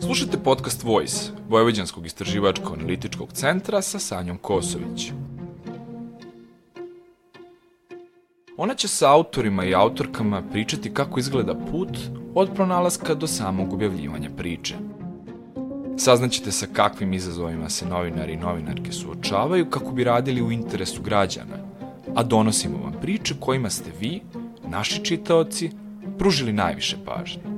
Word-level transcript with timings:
Slušajte 0.00 0.38
podcast 0.44 0.84
Voice, 0.84 1.30
Vojvođanskog 1.48 2.06
istraživačko-analitičkog 2.06 3.32
centra 3.32 3.82
sa 3.82 3.98
Sanjom 3.98 4.38
Kosović. 4.38 5.12
Ona 8.56 8.74
će 8.74 8.88
sa 8.88 9.12
autorima 9.12 9.64
i 9.64 9.74
autorkama 9.74 10.42
pričati 10.52 10.94
kako 10.94 11.20
izgleda 11.20 11.54
put 11.70 11.98
od 12.34 12.50
pronalaska 12.54 13.14
do 13.14 13.26
samog 13.26 13.72
objavljivanja 13.72 14.30
priče. 14.36 14.74
Saznaćete 16.04 16.52
sa 16.52 16.66
kakvim 16.72 17.12
izazovima 17.12 17.68
se 17.68 17.86
novinari 17.86 18.32
i 18.32 18.36
novinarke 18.36 18.92
suočavaju 18.92 19.70
kako 19.70 19.92
bi 19.92 20.04
radili 20.04 20.42
u 20.42 20.52
interesu 20.52 21.02
građana, 21.02 21.56
a 22.14 22.22
donosimo 22.22 22.78
vam 22.78 22.92
priče 23.02 23.34
kojima 23.40 23.70
ste 23.70 23.90
vi, 24.00 24.20
naši 24.68 25.04
čitaoci, 25.04 25.70
pružili 26.18 26.52
najviše 26.52 26.96
pažnje. 27.04 27.51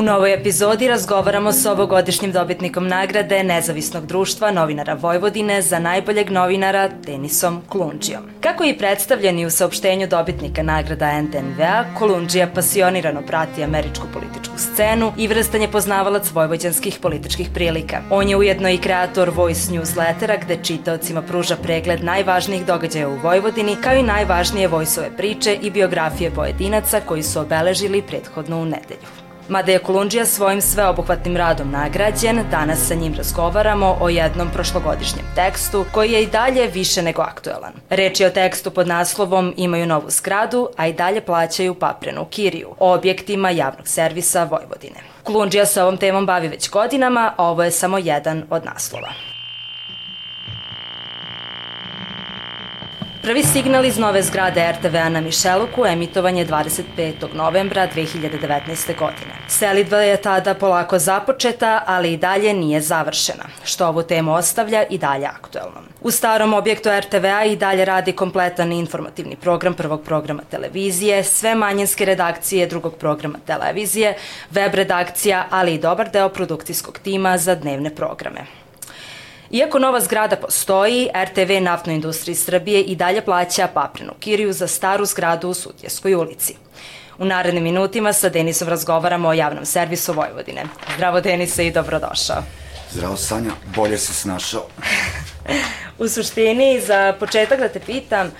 U 0.00 0.02
novoj 0.02 0.34
epizodi 0.34 0.88
razgovaramo 0.88 1.52
s 1.52 1.66
ovogodišnjim 1.66 2.32
dobitnikom 2.32 2.88
nagrade 2.88 3.42
Nezavisnog 3.44 4.06
društva 4.06 4.50
novinara 4.50 4.94
Vojvodine 4.94 5.62
za 5.62 5.78
najboljeg 5.78 6.30
novinara 6.30 6.88
Denisom 6.88 7.62
Klunđijom. 7.68 8.22
Kako 8.40 8.64
je 8.64 8.78
predstavljeni 8.78 9.46
u 9.46 9.50
saopštenju 9.50 10.06
dobitnika 10.06 10.62
nagrada 10.62 11.22
NTNV-a, 11.22 11.84
Kolundžija 11.98 12.48
pasionirano 12.54 13.22
prati 13.26 13.64
američku 13.64 14.06
političku 14.12 14.58
scenu 14.58 15.12
i 15.16 15.28
vrstan 15.28 15.62
je 15.62 15.70
poznavalac 15.70 16.30
vojvođanskih 16.32 16.98
političkih 17.02 17.50
prilika. 17.54 18.00
On 18.10 18.28
je 18.28 18.36
ujedno 18.36 18.70
i 18.70 18.78
kreator 18.78 19.30
Voice 19.30 19.72
newslettera 19.72 20.40
gde 20.44 20.58
čitaocima 20.62 21.22
pruža 21.22 21.56
pregled 21.56 22.04
najvažnijih 22.04 22.66
događaja 22.66 23.08
u 23.08 23.18
Vojvodini 23.22 23.76
kao 23.82 23.94
i 23.94 24.02
najvažnije 24.02 24.68
vojsove 24.68 25.16
priče 25.16 25.58
i 25.62 25.70
biografije 25.70 26.30
pojedinaca 26.30 27.00
koji 27.00 27.22
su 27.22 27.40
obeležili 27.40 28.02
prethodnu 28.02 28.64
nedelju. 28.64 29.19
Mada 29.50 29.72
je 29.72 29.78
Kolundžija 29.78 30.26
svojim 30.26 30.60
sveobuhvatnim 30.60 31.36
radom 31.36 31.70
nagrađen, 31.70 32.40
danas 32.50 32.88
sa 32.88 32.94
njim 32.94 33.14
razgovaramo 33.14 33.96
o 34.00 34.08
jednom 34.08 34.48
prošlogodišnjem 34.54 35.24
tekstu 35.34 35.84
koji 35.92 36.12
je 36.12 36.22
i 36.22 36.26
dalje 36.26 36.66
više 36.66 37.02
nego 37.02 37.22
aktuelan. 37.22 37.72
Reč 37.88 38.20
je 38.20 38.26
o 38.26 38.30
tekstu 38.30 38.70
pod 38.70 38.88
naslovom 38.88 39.54
Imaju 39.56 39.86
novu 39.86 40.10
zgradu, 40.10 40.68
a 40.76 40.86
i 40.86 40.92
dalje 40.92 41.20
plaćaju 41.20 41.74
paprenu 41.74 42.24
kiriju, 42.24 42.68
o 42.78 42.94
objektima 42.94 43.50
javnog 43.50 43.88
servisa 43.88 44.44
Vojvodine. 44.44 45.00
Kolundžija 45.24 45.66
se 45.66 45.82
ovom 45.82 45.96
temom 45.96 46.26
bavi 46.26 46.48
već 46.48 46.70
godinama, 46.70 47.34
a 47.36 47.44
ovo 47.44 47.64
je 47.64 47.70
samo 47.70 47.98
jedan 47.98 48.44
od 48.50 48.64
naslova. 48.64 49.29
Prvi 53.22 53.42
signal 53.42 53.84
iz 53.84 53.98
nove 53.98 54.22
zgrade 54.22 54.72
RTV-a 54.72 55.08
na 55.08 55.20
Mišeluku 55.20 55.86
emitovan 55.86 56.36
je 56.36 56.46
25. 56.46 57.34
novembra 57.34 57.88
2019. 57.94 58.98
godine. 58.98 59.34
Selidba 59.48 59.98
je 59.98 60.16
tada 60.16 60.54
polako 60.54 60.98
započeta, 60.98 61.82
ali 61.86 62.12
i 62.12 62.16
dalje 62.16 62.54
nije 62.54 62.80
završena, 62.80 63.44
što 63.64 63.86
ovu 63.86 64.02
temu 64.02 64.34
ostavlja 64.34 64.84
i 64.90 64.98
dalje 64.98 65.26
aktuelnom. 65.26 65.84
U 66.00 66.10
starom 66.10 66.54
objektu 66.54 66.88
RTV-a 66.98 67.44
i 67.44 67.56
dalje 67.56 67.84
radi 67.84 68.12
kompletan 68.12 68.72
informativni 68.72 69.36
program 69.36 69.74
prvog 69.74 70.02
programa 70.04 70.42
televizije, 70.50 71.24
sve 71.24 71.54
manjinske 71.54 72.04
redakcije 72.04 72.66
drugog 72.66 72.94
programa 72.96 73.38
televizije, 73.46 74.16
web 74.50 74.74
redakcija, 74.74 75.46
ali 75.50 75.74
i 75.74 75.78
dobar 75.78 76.10
deo 76.10 76.28
produkcijskog 76.28 76.98
tima 76.98 77.38
za 77.38 77.54
dnevne 77.54 77.94
programe. 77.94 78.40
Iako 79.50 79.78
nova 79.78 80.00
zgrada 80.00 80.36
postoji, 80.36 81.08
RTV 81.24 81.62
Naftnoj 81.62 81.94
industriji 81.94 82.34
Srbije 82.34 82.82
i 82.82 82.96
dalje 82.96 83.24
plaća 83.24 83.68
paprenu 83.74 84.12
kiriju 84.20 84.52
za 84.52 84.66
staru 84.66 85.04
zgradu 85.04 85.48
u 85.48 85.54
Sutjeskoj 85.54 86.14
ulici. 86.14 86.54
U 87.18 87.24
narednim 87.24 87.64
minutima 87.64 88.12
sa 88.12 88.28
Denisom 88.28 88.68
razgovaramo 88.68 89.28
o 89.28 89.32
javnom 89.32 89.66
servisu 89.66 90.12
Vojvodine. 90.12 90.64
Zdravo 90.94 91.20
Denise 91.20 91.66
i 91.66 91.72
dobrodošao. 91.72 92.42
Zdravo 92.90 93.16
Sanja, 93.16 93.50
bolje 93.76 93.98
se 93.98 94.14
snašao. 94.14 94.66
u 95.98 96.08
suštini, 96.08 96.80
za 96.80 97.14
početak 97.20 97.60
da 97.60 97.68
te 97.68 97.80
pitam, 97.80 98.32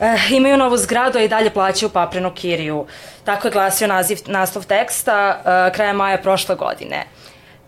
eh, 0.00 0.16
imaju 0.30 0.56
novu 0.56 0.76
zgradu, 0.76 1.18
a 1.18 1.22
i 1.22 1.28
dalje 1.28 1.50
plaćaju 1.50 1.90
paprenu 1.90 2.34
kiriju. 2.34 2.86
Tako 3.24 3.48
je 3.48 3.52
glasio 3.52 3.88
naziv, 3.88 4.18
naslov 4.26 4.64
teksta 4.64 5.42
eh, 5.44 5.74
kraja 5.74 5.92
maja 5.92 6.18
prošle 6.18 6.54
godine. 6.54 7.06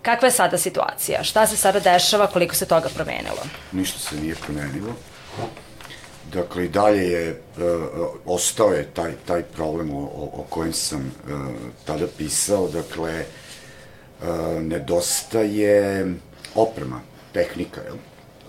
Kakva 0.02 0.28
je 0.28 0.32
sada 0.32 0.58
situacija? 0.58 1.24
Šta 1.24 1.46
se 1.46 1.56
sada 1.56 1.80
dešava? 1.80 2.26
Koliko 2.26 2.54
se 2.54 2.66
toga 2.66 2.88
promenilo? 2.94 3.42
Ništa 3.72 3.98
se 3.98 4.16
nije 4.16 4.34
promenilo. 4.34 4.94
Dakle, 6.32 6.64
i 6.64 6.68
dalje 6.68 7.02
je, 7.10 7.42
uh, 7.56 7.62
ostao 8.26 8.72
je 8.72 8.84
taj, 8.94 9.12
taj 9.26 9.42
problem 9.42 9.94
o, 9.94 10.02
o 10.32 10.46
kojem 10.50 10.72
sam 10.72 11.00
uh, 11.00 11.32
tada 11.84 12.06
pisao. 12.18 12.68
Dakle, 12.68 13.24
uh, 14.20 14.62
nedostaje 14.62 16.06
oprema, 16.54 17.00
tehnika, 17.32 17.80
jel? 17.80 17.96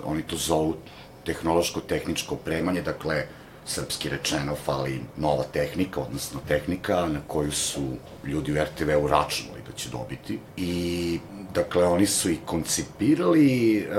Oni 0.06 0.24
to 0.24 0.36
zovu 0.36 0.75
tehnološko-tehničko 1.25 2.36
opremanje, 2.36 2.81
dakle, 2.81 3.25
srpski 3.66 4.09
rečeno, 4.09 4.56
fali 4.56 5.02
nova 5.18 5.44
tehnika, 5.44 6.02
odnosno 6.02 6.40
tehnika 6.47 7.06
na 7.06 7.19
koju 7.28 7.52
su 7.52 7.81
ljudi 8.25 8.52
u 8.52 8.63
RTV-u 8.63 9.08
računali 9.08 9.62
da 9.68 9.72
će 9.75 9.90
dobiti. 9.90 10.40
I 10.58 11.19
Dakle, 11.53 11.86
oni 11.86 12.06
su 12.06 12.30
i 12.30 12.38
koncipirali 12.46 13.78
uh, 13.78 13.96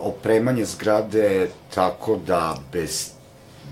opremanje 0.00 0.64
zgrade 0.64 1.48
tako 1.74 2.16
da 2.26 2.56
bez 2.72 3.10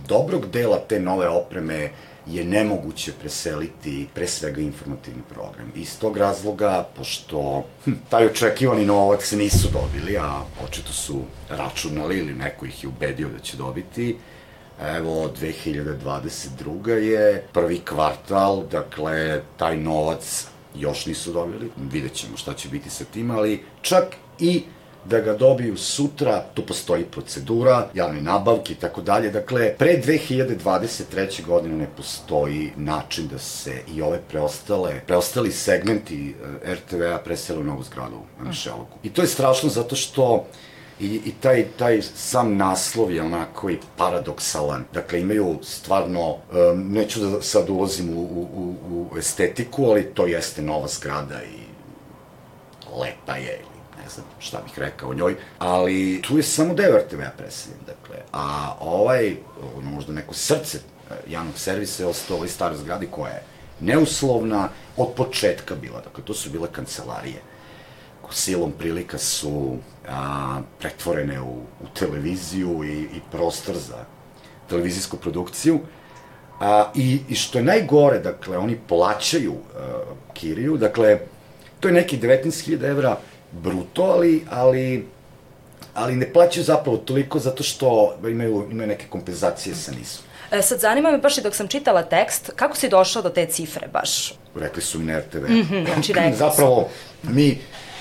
dobrog 0.09 0.47
dela 0.47 0.79
te 0.79 1.01
nove 1.01 1.29
opreme 1.29 1.91
je 2.27 2.45
nemoguće 2.45 3.13
preseliti 3.21 4.09
pre 4.15 4.27
svega 4.27 4.61
informativni 4.61 5.23
program. 5.29 5.73
Iz 5.75 5.99
tog 5.99 6.17
razloga, 6.17 6.89
pošto 6.97 7.65
hm, 7.85 7.93
taj 8.09 8.27
očekivani 8.27 8.87
novac 8.87 9.33
nisu 9.33 9.69
dobili, 9.73 10.17
a 10.19 10.43
očito 10.65 10.93
su 10.93 11.23
računali 11.49 12.19
ili 12.19 12.35
neko 12.35 12.67
ih 12.67 12.85
je 12.85 12.89
ubedio 12.89 13.29
da 13.29 13.39
će 13.39 13.57
dobiti, 13.57 14.17
evo 14.97 15.33
2022. 15.41 16.89
je 16.91 17.45
prvi 17.53 17.79
kvartal, 17.79 18.63
dakle 18.71 19.43
taj 19.57 19.77
novac 19.77 20.47
još 20.79 21.07
nisu 21.07 21.33
dobili, 21.33 21.71
vidjet 21.93 22.15
ćemo 22.15 22.37
šta 22.37 22.55
će 22.55 22.69
biti 22.69 22.91
sa 22.91 23.05
tim, 23.05 23.31
ali 23.31 23.65
čak 23.83 24.17
i 24.39 24.63
da 25.05 25.21
ga 25.21 25.35
dobiju 25.35 25.77
sutra, 25.77 26.45
tu 26.55 26.63
postoji 26.67 27.05
procedura, 27.05 27.89
javne 27.95 28.21
nabavke 28.21 28.73
i 28.73 28.77
tako 28.77 29.01
dalje. 29.01 29.31
Dakle, 29.31 29.75
pre 29.79 30.03
2023. 30.07 31.47
godine 31.47 31.77
ne 31.77 31.87
postoji 31.97 32.73
način 32.77 33.29
da 33.29 33.39
se 33.39 33.83
i 33.95 34.03
ove 34.03 34.21
preostale, 34.29 35.01
preostali 35.07 35.53
segmenti 35.53 36.35
eh, 36.65 36.75
RTV-a 36.75 37.19
presele 37.19 37.61
u 37.61 37.65
novu 37.65 37.83
zgradu 37.83 38.21
na 38.39 38.49
Mišeluku. 38.49 38.99
I 39.03 39.11
to 39.11 39.23
je 39.23 39.29
strašno 39.29 39.69
zato 39.69 39.97
što 39.97 40.47
I, 41.01 41.21
i 41.25 41.33
taj, 41.41 41.65
taj 41.79 42.03
sam 42.03 42.57
naslov 42.57 43.13
je 43.13 43.23
onako 43.23 43.71
i 43.71 43.79
paradoksalan. 43.97 44.85
Dakle, 44.93 45.21
imaju 45.21 45.59
stvarno, 45.63 46.31
um, 46.31 46.93
neću 46.93 47.21
da 47.21 47.43
sad 47.43 47.71
ulazim 47.71 48.17
u, 48.17 48.23
u, 48.23 48.77
u 49.13 49.19
estetiku, 49.19 49.85
ali 49.85 50.15
to 50.15 50.27
jeste 50.27 50.63
nova 50.63 50.89
zgrada 50.89 51.43
i 51.43 51.69
lepa 53.01 53.37
je, 53.37 53.61
ili 53.61 54.03
ne 54.03 54.09
znam 54.09 54.27
šta 54.39 54.61
bih 54.65 54.79
rekao 54.79 55.11
o 55.11 55.15
njoj, 55.15 55.37
ali 55.59 56.23
tu 56.23 56.37
je 56.37 56.43
samo 56.43 56.75
deo 56.75 56.99
RTV-a 56.99 57.31
preseljen, 57.37 57.79
dakle, 57.87 58.17
a 58.33 58.75
ovaj, 58.81 59.37
ono, 59.77 59.91
možda 59.91 60.13
neko 60.13 60.35
srce 60.35 60.79
e, 60.79 61.15
javnog 61.29 61.59
servisa 61.59 62.03
je 62.03 62.09
ostao 62.09 62.37
ovoj 62.37 62.49
staroj 62.49 62.79
zgradi 62.79 63.09
koja 63.11 63.33
je 63.33 63.43
neuslovna 63.81 64.69
od 64.97 65.09
početka 65.17 65.75
bila, 65.75 66.01
dakle, 66.01 66.25
to 66.25 66.35
su 66.35 66.51
bile 66.51 66.69
kancelarije 66.73 67.43
silom 68.35 68.73
prilika 68.79 69.19
su 69.19 69.77
a, 70.09 70.61
pretvorene 70.79 71.41
u, 71.41 71.55
u 71.81 71.87
televiziju 71.95 72.85
i, 72.85 73.03
i 73.03 73.21
prostor 73.31 73.77
za 73.77 74.05
televizijsku 74.69 75.17
produkciju. 75.17 75.81
A, 76.61 76.91
i, 76.95 77.21
I 77.29 77.35
što 77.35 77.59
je 77.59 77.65
najgore, 77.65 78.19
dakle, 78.19 78.59
oni 78.59 78.79
plaćaju 78.89 79.55
a, 79.55 80.03
kiriju, 80.33 80.77
dakle, 80.77 81.19
to 81.81 81.89
je 81.89 81.95
neki 81.95 82.19
19.000 82.19 82.91
evra 82.91 83.17
bruto, 83.53 84.03
ali, 84.03 84.45
ali, 84.51 85.07
ali 85.95 86.17
ne 86.17 86.33
plaćaju 86.33 86.65
zapravo 86.65 86.97
toliko 86.97 87.39
zato 87.39 87.63
što 87.63 88.17
imaju, 88.29 88.67
imaju 88.71 88.89
neke 88.89 89.07
kompenzacije 89.09 89.75
sa 89.75 89.93
nisom. 89.93 90.25
E, 90.51 90.63
sad 90.63 90.81
zanima 90.81 91.11
me 91.11 91.19
baš 91.19 91.39
i 91.39 91.43
dok 91.43 91.55
sam 91.55 91.69
čitala 91.69 92.03
tekst, 92.03 92.51
kako 92.57 92.77
si 92.77 92.89
došao 92.89 93.23
do 93.23 93.29
te 93.29 93.47
cifre 93.47 93.89
baš? 93.93 94.35
Rekli 94.55 94.83
su 94.83 94.99
mi 94.99 95.05
na 95.05 95.19
RTV. 95.19 95.39
Mm 95.39 95.63
-hmm, 95.71 95.95
znači 95.95 96.13
rekli 96.17 96.37
Zapravo, 96.37 96.89
mi 97.23 97.59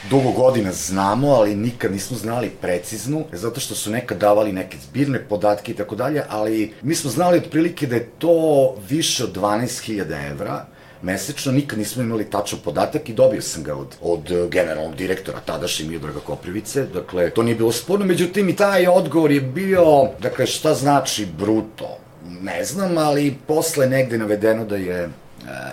dugo 0.10 0.32
godina 0.32 0.72
znamo, 0.72 1.28
ali 1.28 1.56
nikad 1.56 1.92
nismo 1.92 2.18
znali 2.18 2.50
preciznu, 2.62 3.24
zato 3.32 3.60
što 3.60 3.76
su 3.76 3.92
nekad 3.92 4.18
davali 4.18 4.52
neke 4.52 4.78
zbirne 4.90 5.20
podatke 5.20 5.72
i 5.72 5.76
tako 5.76 5.96
dalje, 5.96 6.24
ali 6.30 6.74
mi 6.82 6.96
smo 6.96 7.12
znali 7.12 7.38
otprilike 7.38 7.88
da 7.88 7.96
je 7.96 8.10
to 8.18 8.76
više 8.90 9.24
od 9.24 9.38
12.000 9.38 10.32
evra, 10.32 10.66
mesečno, 11.02 11.52
nikad 11.52 11.80
nismo 11.80 12.04
imali 12.04 12.30
tačan 12.30 12.60
podatak 12.64 13.10
i 13.10 13.14
dobio 13.14 13.42
sam 13.42 13.64
ga 13.64 13.76
od, 13.76 13.96
od 14.02 14.50
generalnog 14.50 14.96
direktora 14.96 15.40
tadašnje 15.40 15.86
Miodraga 15.86 16.20
Koprivice, 16.20 16.86
dakle, 16.86 17.30
to 17.30 17.44
nije 17.44 17.56
bilo 17.56 17.72
sporno, 17.72 18.06
međutim 18.06 18.50
i 18.50 18.56
taj 18.56 18.88
odgovor 18.88 19.32
je 19.32 19.42
bio, 19.42 20.10
dakle, 20.20 20.48
šta 20.48 20.74
znači 20.74 21.26
bruto? 21.38 21.98
Ne 22.42 22.64
znam, 22.64 22.98
ali 22.98 23.36
posle 23.48 23.88
negde 23.88 24.18
navedeno 24.18 24.66
da 24.66 24.76
je, 24.76 25.04
e, 25.04 25.10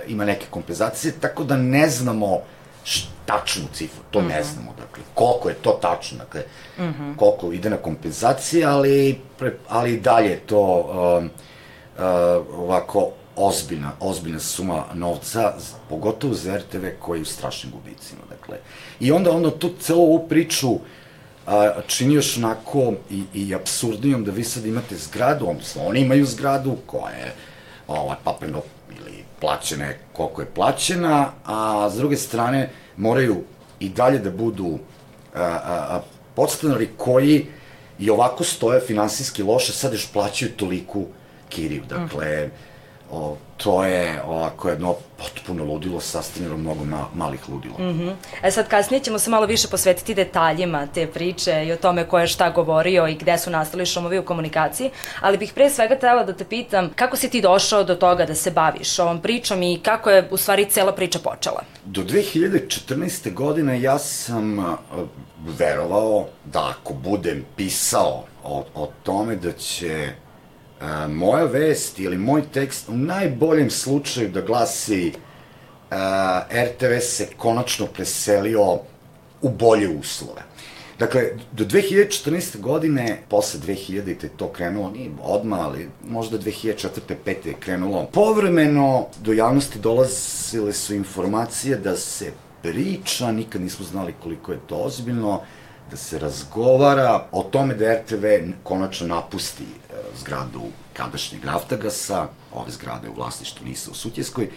ima 0.09 0.25
neke 0.25 0.47
kompenzacije, 0.51 1.13
tako 1.21 1.45
da 1.45 1.57
ne 1.57 1.89
znamo 1.89 2.41
tačnu 3.27 3.65
cifru, 3.73 4.03
to 4.11 4.21
mm 4.21 4.25
-hmm. 4.25 4.29
ne 4.29 4.41
mhm. 4.41 4.49
znamo, 4.49 4.75
dakle, 4.79 5.03
koliko 5.15 5.49
je 5.49 5.55
to 5.55 5.71
tačno, 5.71 6.19
dakle, 6.19 6.43
mm 6.79 6.83
-hmm. 6.83 7.17
koliko 7.17 7.53
ide 7.53 7.71
na 7.71 7.77
kompenzacije, 7.77 8.65
ali, 8.65 9.21
pre, 9.39 9.57
ali 9.69 10.01
dalje 10.01 10.37
to 10.37 10.61
um, 10.61 11.31
uh, 11.97 12.03
ovako 12.59 13.11
ozbiljna, 13.37 13.93
ozbiljna 14.01 14.41
suma 14.41 14.85
novca, 14.95 15.53
pogotovo 15.89 16.35
za 16.35 16.57
RTV 16.57 16.87
koji 17.01 17.19
je 17.19 17.23
u 17.23 17.25
strašnim 17.25 17.73
gubicima, 17.73 18.21
dakle. 18.31 18.59
I 19.01 19.13
onda, 19.13 19.31
onda 19.31 19.51
tu 19.51 19.71
celu 19.81 20.03
ovu 20.03 20.29
priču 20.29 20.79
a, 21.47 21.73
čini 21.87 22.15
još 22.15 22.37
onako 22.37 22.93
i, 23.11 23.25
i 23.35 23.55
absurdnijom 23.55 24.25
da 24.25 24.31
vi 24.31 24.45
sad 24.45 24.67
imate 24.67 24.97
zgradu, 24.97 25.49
odnosno 25.49 25.83
oni 25.87 26.01
imaju 26.01 26.27
zgradu 26.27 26.77
koja 26.87 27.11
je 27.11 27.35
ovaj, 27.89 28.17
papirno 28.25 28.63
ili 28.91 29.25
plaćena 29.41 29.93
koliko 30.13 30.43
je 30.43 30.51
plaćena, 30.55 31.33
a 31.45 31.91
s 31.93 31.97
druge 31.97 32.17
strane 32.17 32.71
moraju 32.97 33.37
i 33.81 33.89
dalje 33.89 34.19
da 34.19 34.31
budu 34.31 34.79
a, 35.35 35.43
a, 35.43 35.97
a, 35.97 36.03
podstanari 36.35 36.89
koji 36.97 37.47
i 37.99 38.11
ovako 38.11 38.45
stoje 38.45 38.81
finansijski 38.81 39.43
loše, 39.43 39.73
sad 39.73 39.93
još 39.93 40.13
plaćaju 40.13 40.53
toliku 40.57 41.07
kiriju. 41.49 41.83
Dakle, 41.89 42.47
mm 42.47 42.51
o, 43.11 43.37
to 43.57 43.85
je 43.85 44.23
ovako 44.27 44.69
jedno 44.69 44.95
potpuno 45.19 45.65
ludilo 45.65 46.01
sastavljeno 46.01 46.57
mnogo 46.57 46.85
ma, 46.85 47.07
malih 47.15 47.49
ludila. 47.49 47.75
Mm 47.79 47.83
-hmm. 47.83 48.15
E 48.43 48.51
sad 48.51 48.69
kasnije 48.69 49.01
ćemo 49.01 49.19
se 49.19 49.31
malo 49.31 49.47
više 49.47 49.69
posvetiti 49.69 50.15
detaljima 50.15 50.87
te 50.87 51.07
priče 51.07 51.65
i 51.67 51.73
o 51.73 51.77
tome 51.77 52.09
ko 52.09 52.19
je 52.19 52.27
šta 52.27 52.51
govorio 52.51 53.07
i 53.09 53.15
gde 53.15 53.39
su 53.39 53.51
nastali 53.51 53.87
šumovi 53.87 54.19
u 54.19 54.25
komunikaciji, 54.25 54.91
ali 55.21 55.39
bih 55.39 55.53
pre 55.55 55.71
svega 55.71 55.99
trebala 55.99 56.25
da 56.25 56.33
te 56.33 56.45
pitam 56.45 56.91
kako 56.97 57.17
si 57.17 57.31
ti 57.31 57.41
došao 57.41 57.85
do 57.85 57.95
toga 57.95 58.27
da 58.27 58.35
se 58.35 58.51
baviš 58.51 58.99
ovom 58.99 59.21
pričom 59.21 59.63
i 59.63 59.81
kako 59.83 60.11
je 60.11 60.29
u 60.31 60.37
stvari 60.37 60.65
cela 60.65 60.93
priča 60.93 61.19
počela? 61.19 61.63
Do 61.85 62.03
2014. 62.03 63.35
godine 63.35 63.83
ja 63.83 63.99
sam 63.99 64.77
verovao 65.59 66.27
da 66.45 66.75
ako 66.79 66.95
budem 66.95 67.45
pisao 67.57 68.25
o, 68.45 68.65
o 68.75 68.91
tome 69.03 69.37
da 69.37 69.53
će 69.53 70.13
a, 70.81 71.09
moja 71.09 71.45
vest 71.45 71.99
ili 71.99 72.19
moj 72.19 72.43
tekst 72.53 72.89
u 72.89 72.97
najboljem 72.97 73.71
slučaju 73.71 74.29
da 74.29 74.41
glasi 74.41 75.13
a, 75.91 76.43
RTV 76.51 76.99
se 77.01 77.29
konačno 77.37 77.87
preselio 77.87 78.79
u 79.43 79.49
bolje 79.49 79.89
uslove. 79.89 80.43
Dakle, 80.99 81.23
do 81.53 81.65
2014. 81.65 82.61
godine, 82.61 83.23
posle 83.29 83.61
2000. 83.61 84.23
je 84.23 84.31
to 84.37 84.49
krenulo, 84.49 84.91
nije 84.91 85.11
odmah, 85.23 85.61
ali 85.61 85.89
možda 86.09 86.39
2004. 86.39 86.89
5. 87.27 87.47
je 87.47 87.55
krenulo. 87.61 88.07
Povremeno 88.13 89.07
do 89.21 89.33
javnosti 89.33 89.79
dolazile 89.79 90.73
su 90.73 90.95
informacije 90.95 91.77
da 91.77 91.97
se 91.97 92.33
priča, 92.63 93.33
nikad 93.33 93.61
nismo 93.61 93.87
znali 93.87 94.15
koliko 94.23 94.53
je 94.53 94.59
to 94.67 94.77
ozbiljno, 94.77 95.41
da 95.91 95.97
se 95.97 96.19
razgovara 96.19 97.25
o 97.33 97.43
tome 97.43 97.75
da 97.75 97.95
RTV 97.95 98.25
konačno 98.63 99.07
napusti 99.07 99.65
zgradu 100.21 100.63
kadašnjeg 100.93 101.45
Naftagasa, 101.45 102.29
ove 102.53 102.71
zgrade 102.71 103.09
u 103.09 103.15
vlasništvu 103.15 103.67
Nisa 103.67 103.91
u 103.91 103.95
Sutjeskoj, 103.95 104.51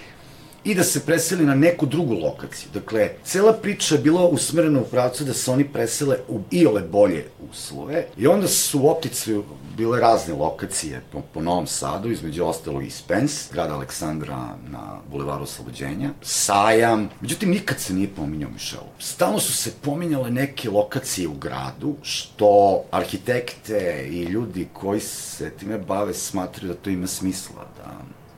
i 0.64 0.76
da 0.76 0.84
se 0.84 1.06
preseli 1.06 1.46
na 1.46 1.56
neku 1.56 1.86
drugu 1.86 2.14
lokaciju. 2.14 2.70
Dakle, 2.74 3.10
cela 3.24 3.54
priča 3.54 3.96
je 3.96 4.02
bila 4.02 4.28
usmerena 4.28 4.80
u 4.80 4.84
pravcu 4.84 5.24
da 5.24 5.34
se 5.34 5.52
oni 5.52 5.64
presele 5.64 6.18
u 6.28 6.42
iole 6.52 6.82
bolje 6.82 7.26
uslove 7.52 8.06
i 8.18 8.28
onda 8.28 8.48
su 8.48 8.82
u 8.82 8.90
optici 8.90 9.36
bile 9.78 10.00
razne 10.00 10.34
lokacije 10.34 11.02
po, 11.12 11.22
po 11.34 11.42
Novom 11.42 11.68
Sadu, 11.68 12.12
između 12.12 12.46
ostalog 12.46 12.84
i 12.84 12.90
Spence, 12.90 13.50
grada 13.54 13.74
Aleksandra 13.74 14.38
na 14.70 15.00
Bulevaru 15.12 15.44
Oslobođenja, 15.44 16.10
Sajam, 16.22 17.10
međutim 17.22 17.50
nikad 17.50 17.80
se 17.80 17.94
nije 17.94 18.08
pominjao 18.16 18.50
Mišelu. 18.52 18.88
Stalno 19.00 19.40
su 19.40 19.54
se 19.54 19.72
pominjale 19.82 20.32
neke 20.32 20.70
lokacije 20.70 21.28
u 21.28 21.34
gradu, 21.34 21.96
što 22.02 22.84
arhitekte 22.92 24.08
i 24.12 24.24
ljudi 24.24 24.68
koji 24.74 25.00
se 25.00 25.50
time 25.50 25.78
bave 25.78 26.14
smatruju 26.14 26.74
da 26.74 26.80
to 26.80 26.90
ima 26.90 27.08
smisla, 27.08 27.66
da 27.78 27.92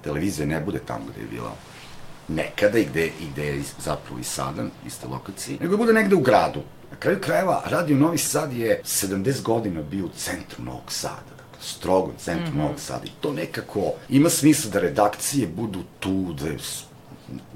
televizija 0.04 0.46
ne 0.46 0.60
bude 0.60 0.80
tamo 0.80 1.06
gde 1.12 1.22
je 1.22 1.28
bila 1.28 1.56
nekada 2.30 2.80
i 2.80 2.86
gde, 2.86 3.06
i 3.06 3.30
gde 3.34 3.46
je 3.46 3.62
zapravo 3.80 4.20
i 4.20 4.24
sada, 4.24 4.64
iste 4.88 5.08
lokacije, 5.08 5.58
nego 5.62 5.78
bude 5.78 5.94
negde 5.94 6.16
u 6.16 6.20
gradu. 6.20 6.60
Na 6.92 6.98
kraju 6.98 7.20
krajeva, 7.22 7.64
Radio 7.66 7.98
Novi 7.98 8.18
Sad 8.18 8.54
je 8.54 8.82
70 8.86 9.42
godina 9.42 9.82
bio 9.82 10.06
u 10.06 10.10
centru 10.10 10.64
Novog 10.64 10.92
Sada 10.92 11.32
dakle, 11.38 11.64
strogo 11.64 12.12
centru 12.18 12.48
mm 12.48 12.54
-hmm. 12.54 12.58
Novog 12.58 12.80
Sada. 12.80 13.06
I 13.06 13.12
to 13.22 13.34
nekako 13.34 13.94
ima 14.10 14.30
smisla 14.30 14.72
da 14.72 14.80
redakcije 14.80 15.48
budu 15.48 15.80
tu, 16.00 16.34
da 16.34 16.46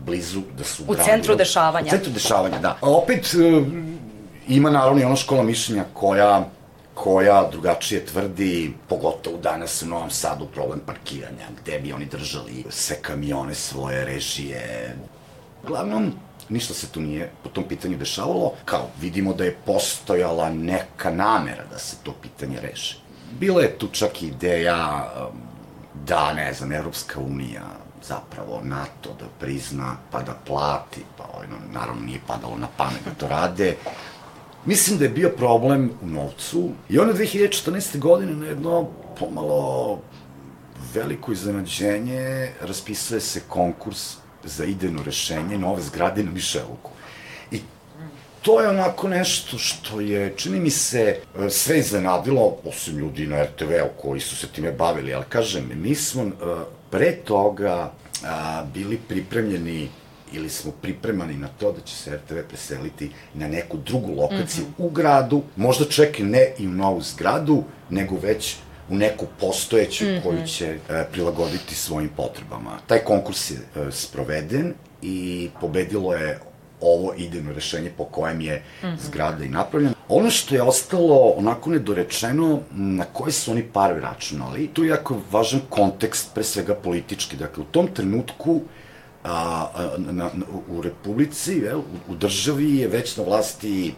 blizu, 0.05 0.41
da 0.57 0.63
su 0.63 0.83
u 0.87 0.95
centru 1.05 1.35
dešavanja. 1.35 1.87
U 1.87 1.89
centru 1.89 2.11
dešavanja, 2.11 2.59
da. 2.59 2.77
A 2.81 2.89
opet, 2.89 3.33
e, 3.33 3.63
ima 4.47 4.69
naravno 4.69 5.01
i 5.01 5.03
ona 5.03 5.15
škola 5.15 5.43
mišljenja 5.43 5.83
koja 5.93 6.49
koja 6.93 7.49
drugačije 7.51 8.05
tvrdi, 8.05 8.73
pogotovo 8.89 9.37
danas 9.37 9.81
u 9.81 9.87
Novom 9.87 10.09
Sadu, 10.09 10.45
problem 10.45 10.79
parkiranja, 10.85 11.47
gde 11.61 11.79
bi 11.79 11.93
oni 11.93 12.05
držali 12.05 12.65
sve 12.69 13.01
kamione 13.01 13.55
svoje 13.55 14.05
režije. 14.05 14.95
Uglavnom, 15.63 16.13
ništa 16.49 16.73
se 16.73 16.87
tu 16.87 17.01
nije 17.01 17.31
po 17.43 17.49
tom 17.49 17.63
pitanju 17.63 17.97
dešavalo, 17.97 18.53
kao 18.65 18.89
vidimo 19.01 19.33
da 19.33 19.43
je 19.43 19.57
postojala 19.65 20.49
neka 20.49 21.11
namera 21.11 21.63
da 21.71 21.79
se 21.79 21.95
to 22.03 22.13
pitanje 22.21 22.59
reši. 22.61 22.97
Bila 23.39 23.61
je 23.61 23.77
tu 23.77 23.87
čak 23.87 24.23
ideja 24.23 25.11
um, 25.15 25.39
da, 26.05 26.33
ne 26.33 26.53
znam, 26.53 26.71
Evropska 26.71 27.19
unija 27.19 27.63
zapravo 28.03 28.61
NATO 28.63 29.09
da 29.19 29.25
prizna 29.39 29.95
pa 30.11 30.21
da 30.21 30.33
plati, 30.45 31.01
pa 31.17 31.23
ono, 31.23 31.57
naravno 31.73 32.01
nije 32.01 32.19
padalo 32.27 32.57
na 32.57 32.67
pamet 32.77 33.01
da 33.05 33.11
to 33.11 33.27
rade, 33.27 33.75
Mislim 34.65 34.97
da 34.97 35.03
je 35.03 35.09
bio 35.09 35.29
problem 35.29 35.91
u 36.01 36.07
novcu 36.07 36.69
i 36.89 36.99
onda 36.99 37.13
2014. 37.13 37.99
godine 37.99 38.33
na 38.33 38.45
jedno 38.45 38.87
pomalo 39.19 39.99
veliko 40.93 41.31
iznenađenje 41.31 42.49
raspisuje 42.61 43.21
se 43.21 43.41
konkurs 43.47 44.15
za 44.43 44.65
idejno 44.65 45.03
rešenje 45.03 45.57
nove 45.57 45.81
zgrade 45.81 46.23
na 46.23 46.31
Mišeluku. 46.31 46.91
I 47.51 47.59
to 48.41 48.61
je 48.61 48.69
onako 48.69 49.07
nešto 49.07 49.57
što 49.57 49.99
je, 49.99 50.33
čini 50.37 50.59
mi 50.59 50.69
se, 50.69 51.19
sve 51.49 51.79
iznenadilo, 51.79 52.57
osim 52.65 52.97
ljudi 52.97 53.27
na 53.27 53.43
RTV-u 53.43 54.01
koji 54.01 54.21
su 54.21 54.35
se 54.35 54.47
time 54.47 54.71
bavili, 54.71 55.13
ali 55.13 55.25
kažem, 55.29 55.71
mi 55.75 55.95
smo 55.95 56.23
eh, 56.23 56.31
pre 56.89 57.11
toga 57.11 57.91
bili 58.73 58.99
pripremljeni 59.07 59.89
ili 60.33 60.49
smo 60.49 60.71
pripremani 60.81 61.37
na 61.37 61.47
to 61.47 61.71
da 61.71 61.81
će 61.81 61.95
se 61.95 62.15
RTV 62.15 62.37
preseliti 62.49 63.11
na 63.33 63.47
neku 63.47 63.77
drugu 63.77 64.11
lokaciju 64.21 64.65
mm 64.65 64.73
-hmm. 64.77 64.85
u 64.85 64.89
gradu, 64.89 65.41
možda 65.55 65.85
čak 65.85 66.19
ne 66.19 66.53
i 66.59 66.67
u 66.67 66.71
novu 66.71 67.01
zgradu, 67.01 67.63
nego 67.89 68.15
već 68.15 68.55
u 68.89 68.95
neku 68.95 69.25
postojeću 69.39 70.05
mm 70.05 70.07
-hmm. 70.07 70.23
koju 70.23 70.47
će 70.47 70.65
e, 70.65 71.05
prilagoditi 71.11 71.75
svojim 71.75 72.09
potrebama. 72.09 72.79
Taj 72.87 72.99
konkurs 72.99 73.51
je 73.51 73.57
e, 73.57 73.91
sproveden 73.91 74.73
i 75.01 75.49
pobedilo 75.61 76.13
je 76.13 76.39
ovo 76.81 77.13
idejno 77.17 77.53
rešenje 77.53 77.91
po 77.97 78.05
kojem 78.05 78.41
je 78.41 78.55
mm 78.55 78.85
-hmm. 78.85 78.97
zgrada 79.05 79.43
i 79.43 79.49
napravljena. 79.49 79.93
Ono 80.09 80.29
što 80.29 80.55
je 80.55 80.61
ostalo 80.61 81.33
onako 81.37 81.69
nedorečeno, 81.69 82.59
na 82.71 83.05
koje 83.05 83.31
su 83.31 83.51
oni 83.51 83.63
pare 83.63 83.99
računali, 83.99 84.67
tu 84.73 84.83
je 84.83 84.89
jako 84.89 85.21
važan 85.31 85.61
kontekst, 85.69 86.33
pre 86.33 86.43
svega 86.43 86.75
politički. 86.75 87.37
Dakle, 87.37 87.63
u 87.63 87.65
tom 87.65 87.87
trenutku 87.87 88.61
a, 89.23 89.67
na, 89.97 90.11
na, 90.11 90.29
u 90.69 90.81
Republici, 90.81 91.53
jel, 91.53 91.79
u, 91.79 92.11
u 92.11 92.15
državi 92.15 92.77
je 92.77 92.87
već 92.87 93.17
na 93.17 93.23
vlasti 93.23 93.93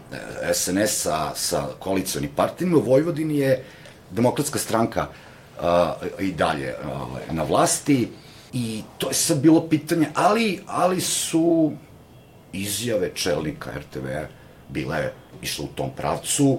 SNS 0.54 1.02
sa, 1.02 1.32
sa 1.34 1.66
koalicijalnim 1.78 2.30
partijima, 2.36 2.76
u 2.76 2.80
Vojvodini 2.80 3.38
je 3.38 3.64
demokratska 4.10 4.58
stranka 4.58 5.06
a, 5.60 5.94
i 6.20 6.32
dalje 6.32 6.74
a, 6.84 7.06
na 7.32 7.42
vlasti 7.42 8.08
i 8.52 8.82
to 8.98 9.08
je 9.08 9.14
sad 9.14 9.38
bilo 9.40 9.68
pitanje, 9.68 10.08
ali, 10.14 10.60
ali 10.66 11.00
su 11.00 11.72
izjave 12.52 13.10
čelnika 13.14 13.70
RTV-a 13.70 14.26
bile 14.68 15.12
išle 15.42 15.64
u 15.64 15.68
tom 15.68 15.90
pravcu, 15.96 16.58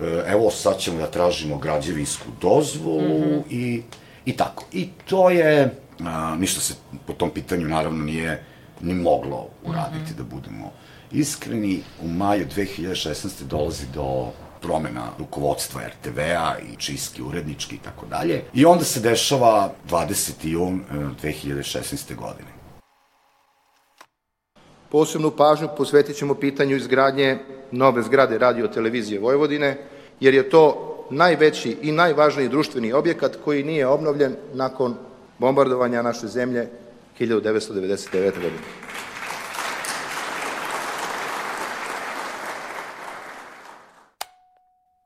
e, 0.00 0.22
evo 0.26 0.50
sad 0.50 0.78
ćemo 0.78 0.98
da 0.98 1.10
tražimo 1.10 1.58
građevinsku 1.58 2.26
dozvolu 2.40 3.18
mm 3.18 3.22
-hmm. 3.22 3.42
i, 3.50 3.82
i 4.24 4.36
tako. 4.36 4.64
I 4.72 4.88
to 5.06 5.30
je 5.30 5.83
a, 6.00 6.36
ništa 6.36 6.60
se 6.60 6.74
po 7.06 7.12
tom 7.12 7.30
pitanju 7.30 7.68
naravno 7.68 8.04
nije 8.04 8.44
ni 8.80 8.94
moglo 8.94 9.48
uraditi, 9.64 10.12
mm 10.12 10.14
-hmm. 10.14 10.16
da 10.16 10.22
budemo 10.22 10.72
iskreni. 11.12 11.82
U 12.02 12.08
maju 12.08 12.46
2016. 12.56 13.44
dolazi 13.44 13.86
do 13.94 14.30
promena 14.60 15.10
rukovodstva 15.18 15.80
RTV-a 15.86 16.54
i 16.58 16.76
čistki 16.76 17.22
urednički 17.22 17.76
i 17.76 17.78
tako 17.78 18.06
dalje. 18.06 18.42
I 18.54 18.64
onda 18.64 18.84
se 18.84 19.00
dešava 19.00 19.72
20. 19.90 20.32
jun 20.42 20.84
2016. 21.22 22.12
E, 22.12 22.14
godine. 22.14 22.48
Posebnu 24.88 25.30
pažnju 25.30 25.68
posvetit 25.76 26.16
ćemo 26.16 26.34
pitanju 26.34 26.76
izgradnje 26.76 27.38
nove 27.70 28.02
zgrade 28.02 28.38
radio 28.38 28.68
televizije 28.68 29.20
Vojvodine, 29.20 29.76
jer 30.20 30.34
je 30.34 30.50
to 30.50 30.90
najveći 31.10 31.76
i 31.82 31.92
najvažniji 31.92 32.48
društveni 32.48 32.92
objekat 32.92 33.36
koji 33.44 33.64
nije 33.64 33.86
obnovljen 33.86 34.36
nakon 34.54 34.96
bombardovanja 35.44 36.02
naše 36.02 36.26
zemlje 36.26 36.68
1999. 37.20 38.34
godine. 38.34 38.64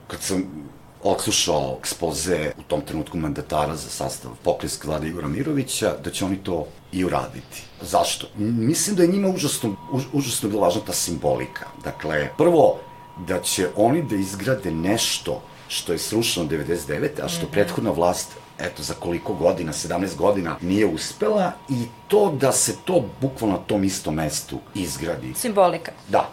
Kad 0.07 0.23
sam 0.23 0.45
odslušao 1.03 1.77
ekspoze 1.81 2.53
u 2.59 2.63
tom 2.63 2.81
trenutku 2.81 3.19
mandatara 3.19 3.77
za 3.77 3.91
sastav 3.91 4.31
pokrijske 4.45 4.89
vlade 4.89 5.09
Igora 5.09 5.29
Mirovića, 5.29 5.95
da 6.05 6.11
će 6.11 6.25
oni 6.25 6.37
to 6.37 6.67
i 6.93 7.05
uraditi. 7.05 7.63
Zašto? 7.83 8.27
Mislim 8.39 8.97
da 8.97 9.03
je 9.03 9.09
njima 9.09 9.29
užasno, 9.29 9.77
už, 9.93 10.05
užasno 10.13 10.49
bila 10.49 10.67
važna 10.67 10.81
ta 10.87 10.93
simbolika. 10.93 11.67
Dakle, 11.85 12.29
prvo, 12.39 12.79
da 13.27 13.43
će 13.43 13.69
oni 13.77 14.03
da 14.03 14.17
izgrade 14.17 14.71
nešto 14.71 15.43
što 15.69 15.93
je 15.93 15.99
srušeno 15.99 16.47
99. 16.47 17.09
a 17.23 17.29
što 17.29 17.43
mm 17.43 17.49
-hmm. 17.49 17.53
prethodna 17.53 17.91
vlast 17.91 18.29
eto, 18.59 18.83
za 18.83 18.95
koliko 18.95 19.35
godina, 19.35 19.73
17 19.73 20.17
godina, 20.17 20.57
nije 20.61 20.87
uspela 20.87 21.53
i 21.69 21.85
to 22.09 22.37
da 22.41 22.53
se 22.53 22.77
to 22.85 23.05
bukvalno 23.21 23.57
na 23.57 23.63
tom 23.63 23.85
istom 23.85 24.15
mestu 24.15 24.59
izgradi. 24.75 25.35
Simbolika. 25.37 25.93
Da. 26.09 26.31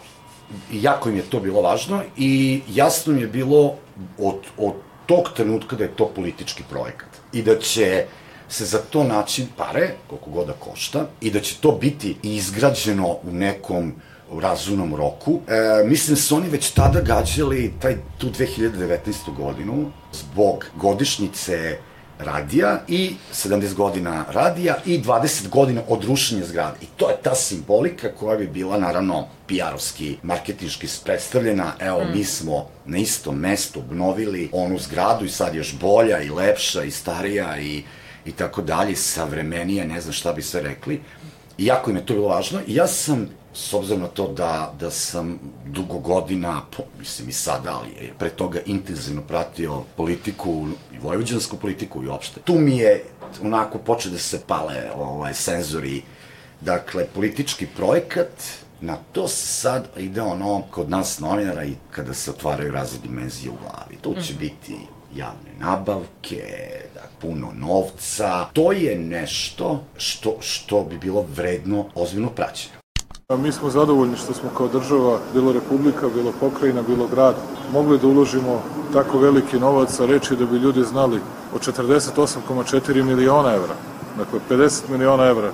Jako 0.72 1.08
im 1.08 1.16
je 1.16 1.22
to 1.22 1.40
bilo 1.40 1.62
važno 1.62 2.02
i 2.16 2.60
jasno 2.68 3.12
mi 3.12 3.20
je 3.20 3.26
bilo 3.26 3.74
od, 4.18 4.38
od 4.58 4.72
tog 5.06 5.28
trenutka 5.36 5.76
da 5.76 5.84
je 5.84 5.96
to 5.96 6.06
politički 6.14 6.62
projekat 6.70 7.08
i 7.32 7.42
da 7.42 7.58
će 7.58 8.06
se 8.48 8.64
za 8.64 8.78
to 8.78 9.04
naći 9.04 9.46
pare, 9.56 9.90
koliko 10.06 10.30
god 10.30 10.46
da 10.46 10.52
košta, 10.52 11.06
i 11.20 11.30
da 11.30 11.40
će 11.40 11.56
to 11.60 11.72
biti 11.72 12.16
izgrađeno 12.22 13.08
u 13.08 13.32
nekom 13.32 13.92
u 14.30 14.40
razumnom 14.40 14.94
roku. 14.94 15.40
E, 15.48 15.84
mislim 15.84 16.14
da 16.14 16.20
su 16.20 16.36
oni 16.36 16.48
već 16.48 16.70
tada 16.70 17.00
gađali 17.00 17.74
taj, 17.80 17.96
tu 18.18 18.26
2019. 18.30 19.34
godinu 19.36 19.90
zbog 20.12 20.66
godišnjice 20.76 21.78
radija 22.18 22.80
i 22.88 23.14
70 23.32 23.74
godina 23.74 24.24
radija 24.30 24.76
i 24.86 25.02
20 25.02 25.48
godina 25.48 25.82
od 25.88 26.04
rušenja 26.04 26.46
zgrade. 26.46 26.76
I 26.82 26.86
to 26.96 27.10
je 27.10 27.16
ta 27.22 27.34
simbolika 27.34 28.08
koja 28.12 28.38
bi 28.38 28.46
bila 28.46 28.78
naravno 28.78 29.28
PR-ovski, 29.48 30.16
marketinški 30.22 30.86
predstavljena. 31.04 31.72
Evo, 31.80 32.04
mm. 32.04 32.16
mi 32.16 32.24
smo 32.24 32.68
na 32.84 32.98
istom 32.98 33.38
mestu 33.38 33.80
obnovili 33.80 34.48
onu 34.52 34.78
zgradu 34.78 35.24
i 35.24 35.28
sad 35.28 35.54
još 35.54 35.74
bolja 35.78 36.22
i 36.22 36.30
lepša 36.30 36.82
i 36.82 36.90
starija 36.90 37.58
i, 37.58 37.82
i 38.24 38.32
tako 38.32 38.62
dalje, 38.62 38.96
savremenija, 38.96 39.84
ne 39.84 40.00
znam 40.00 40.12
šta 40.12 40.32
bi 40.32 40.42
sve 40.42 40.62
rekli. 40.62 41.00
I 41.58 41.66
jako 41.66 41.90
im 41.90 41.96
je 41.96 42.06
to 42.06 42.14
bilo 42.14 42.28
važno. 42.28 42.60
Ja 42.66 42.86
sam 42.86 43.28
s 43.56 43.74
obzirom 43.74 44.00
na 44.00 44.08
to 44.08 44.28
da, 44.28 44.72
da 44.80 44.90
sam 44.90 45.38
dugo 45.66 45.98
godina, 45.98 46.62
po, 46.76 46.82
mislim 46.98 47.28
i 47.28 47.32
sada, 47.32 47.78
ali 47.78 48.12
pre 48.18 48.30
toga 48.30 48.60
intenzivno 48.66 49.22
pratio 49.22 49.82
politiku, 49.96 50.66
i 50.94 50.98
vojvođansku 50.98 51.56
politiku 51.56 52.04
i 52.04 52.08
opšte. 52.08 52.40
Tu 52.40 52.54
mi 52.54 52.76
je 52.76 53.04
onako 53.42 53.78
počeo 53.78 54.12
da 54.12 54.18
se 54.18 54.40
pale 54.46 54.90
ovaj, 54.96 55.34
senzori, 55.34 56.02
dakle, 56.60 57.06
politički 57.14 57.66
projekat, 57.66 58.28
na 58.80 58.96
to 59.12 59.28
sad 59.28 59.88
ide 59.96 60.22
ono 60.22 60.62
kod 60.70 60.90
nas 60.90 61.18
novinara 61.18 61.64
i 61.64 61.74
kada 61.90 62.14
se 62.14 62.30
otvaraju 62.30 62.72
razne 62.72 62.98
dimenzije 63.02 63.50
u 63.50 63.56
glavi. 63.62 63.96
Tu 64.00 64.14
će 64.22 64.32
mm. 64.34 64.38
biti 64.38 64.76
javne 65.14 65.50
nabavke, 65.58 66.44
da, 66.94 67.00
puno 67.20 67.52
novca. 67.54 68.44
To 68.52 68.72
je 68.72 68.98
nešto 68.98 69.84
što, 69.96 70.36
što 70.40 70.84
bi 70.84 70.98
bilo 70.98 71.26
vredno 71.36 71.86
ozbiljno 71.94 72.30
praćenja. 72.30 72.75
Mi 73.34 73.52
smo 73.52 73.70
zadovoljni 73.70 74.16
što 74.16 74.34
smo 74.34 74.50
kao 74.56 74.68
država, 74.68 75.18
bilo 75.34 75.52
republika, 75.52 76.08
bilo 76.14 76.32
pokrajina, 76.40 76.82
bilo 76.82 77.06
grad, 77.06 77.34
mogli 77.72 77.98
da 77.98 78.06
uložimo 78.06 78.62
tako 78.92 79.18
veliki 79.18 79.58
novac, 79.58 80.00
a 80.00 80.06
reći 80.06 80.36
da 80.36 80.46
bi 80.46 80.58
ljudi 80.58 80.84
znali 80.84 81.20
od 81.54 81.60
48,4 81.60 83.02
miliona 83.02 83.54
evra, 83.54 83.74
dakle 84.18 84.40
50 84.50 84.90
miliona 84.90 85.24
evra 85.24 85.50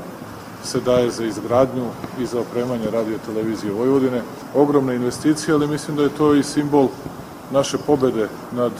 se 0.65 0.81
daje 0.81 1.11
za 1.11 1.25
izgradnju 1.25 1.87
i 2.21 2.27
za 2.27 2.41
opremanje 2.41 2.91
radio 2.91 3.19
televizije 3.27 3.73
Vojvodine. 3.73 4.23
Ogromna 4.55 4.95
investicija, 4.95 5.55
ali 5.55 5.67
mislim 5.67 5.97
da 5.97 6.03
je 6.03 6.17
to 6.19 6.35
i 6.35 6.43
simbol 6.43 6.89
naše 7.51 7.79
pobede 7.79 8.29
nad 8.53 8.73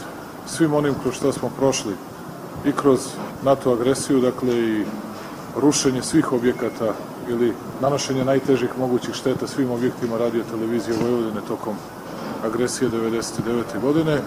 svim 0.47 0.73
onim 0.73 0.93
kroz 1.01 1.15
što 1.15 1.31
smo 1.31 1.49
prošli 1.57 1.93
i 2.65 2.71
kroz 2.71 2.99
NATO 3.43 3.73
agresiju, 3.73 4.21
dakle 4.21 4.59
i 4.59 4.85
rušenje 5.55 6.01
svih 6.01 6.33
objekata 6.33 6.93
ili 7.29 7.53
nanošenje 7.81 8.25
najtežih 8.25 8.69
mogućih 8.79 9.15
šteta 9.15 9.47
svim 9.47 9.71
objektima 9.71 10.17
radio 10.17 10.43
televizije 10.51 10.97
Vojvodine 11.01 11.41
tokom 11.47 11.75
agresije 12.45 12.89
99. 12.89 13.81
godine. 13.81 14.17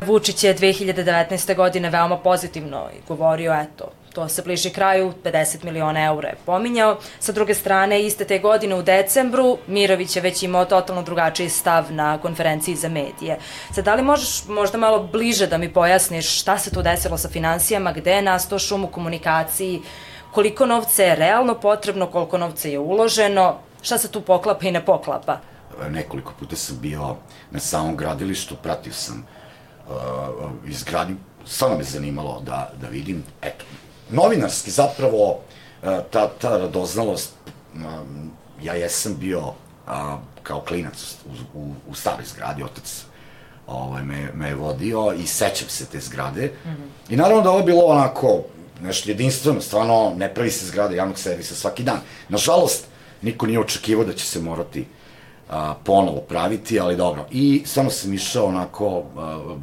Vučić 0.00 0.44
je 0.44 0.56
2019. 0.56 1.56
godine 1.56 1.90
veoma 1.90 2.18
pozitivno 2.18 2.88
i 2.92 3.00
govorio, 3.08 3.52
eto, 3.52 3.90
to 4.14 4.28
se 4.28 4.42
bliži 4.42 4.70
kraju, 4.70 5.12
50 5.24 5.64
miliona 5.64 6.04
eura 6.04 6.28
je 6.28 6.36
pominjao. 6.46 6.98
Sa 7.18 7.32
druge 7.32 7.54
strane, 7.54 8.02
iste 8.02 8.24
te 8.24 8.38
godine 8.38 8.74
u 8.74 8.82
decembru, 8.82 9.58
Mirović 9.66 10.16
je 10.16 10.22
već 10.22 10.42
imao 10.42 10.64
totalno 10.64 11.02
drugačiji 11.02 11.48
stav 11.48 11.92
na 11.92 12.18
konferenciji 12.18 12.76
za 12.76 12.88
medije. 12.88 13.38
Sad, 13.74 13.84
da 13.84 13.94
li 13.94 14.02
možeš 14.02 14.48
možda 14.48 14.78
malo 14.78 15.08
bliže 15.12 15.46
da 15.46 15.58
mi 15.58 15.72
pojasniš 15.72 16.40
šta 16.40 16.58
se 16.58 16.70
tu 16.70 16.82
desilo 16.82 17.18
sa 17.18 17.28
financijama, 17.28 17.92
gde 17.92 18.12
je 18.12 18.22
nastao 18.22 18.58
šum 18.58 18.84
u 18.84 18.88
komunikaciji, 18.88 19.82
koliko 20.34 20.66
novca 20.66 21.02
je 21.02 21.16
realno 21.16 21.54
potrebno, 21.60 22.06
koliko 22.06 22.38
novca 22.38 22.68
je 22.68 22.78
uloženo, 22.78 23.58
šta 23.82 23.98
se 23.98 24.10
tu 24.10 24.20
poklapa 24.20 24.66
i 24.66 24.72
ne 24.72 24.84
poklapa? 24.84 25.38
Nekoliko 25.90 26.32
puta 26.38 26.56
sam 26.56 26.78
bio 26.80 27.16
na 27.50 27.60
samom 27.60 27.96
gradilištu, 27.96 28.56
pratio 28.62 28.92
sam 28.92 29.26
uh, 29.88 29.94
izgradnju, 30.66 31.16
samo 31.46 31.76
me 31.76 31.84
zanimalo 31.84 32.40
da, 32.40 32.70
da 32.80 32.88
vidim, 32.88 33.24
eto, 33.42 33.64
novinarski 34.10 34.70
zapravo 34.70 35.30
uh, 35.30 35.88
ta, 36.10 36.28
ta 36.28 36.56
radoznalost, 36.56 37.34
um, 37.74 38.30
ja 38.62 38.74
jesam 38.74 39.16
bio 39.18 39.40
uh, 39.40 39.54
kao 40.42 40.60
klinac 40.60 41.16
u, 41.54 41.58
u, 41.58 41.74
u 41.88 41.94
staroj 41.94 42.26
zgradi, 42.26 42.62
otac 42.62 43.04
ovaj, 43.66 44.02
me, 44.02 44.30
me 44.34 44.48
je 44.48 44.54
vodio 44.54 45.14
i 45.18 45.26
sećam 45.26 45.68
se 45.68 45.86
te 45.86 46.00
zgrade. 46.00 46.52
Mm 46.64 46.68
-hmm. 46.68 47.12
I 47.12 47.16
naravno 47.16 47.42
da 47.42 47.50
ovo 47.50 47.58
je 47.58 47.64
bilo 47.64 47.84
onako 47.84 48.42
nešto 48.80 49.10
jedinstveno, 49.10 49.60
stvarno 49.60 50.14
ne 50.16 50.34
pravi 50.34 50.50
se 50.50 50.66
zgrada 50.66 50.94
javnog 50.94 51.18
servisa 51.18 51.54
svaki 51.54 51.82
dan. 51.82 52.00
Nažalost, 52.28 52.86
niko 53.22 53.46
nije 53.46 53.60
očekivao 53.60 54.04
da 54.04 54.12
će 54.12 54.26
se 54.26 54.40
morati 54.40 54.86
a, 55.50 55.74
ponovo 55.84 56.20
praviti, 56.20 56.80
ali 56.80 56.96
dobro. 56.96 57.26
I 57.30 57.62
samo 57.66 57.90
sam 57.90 58.14
išao 58.14 58.46
onako, 58.46 59.04
a, 59.16 59.56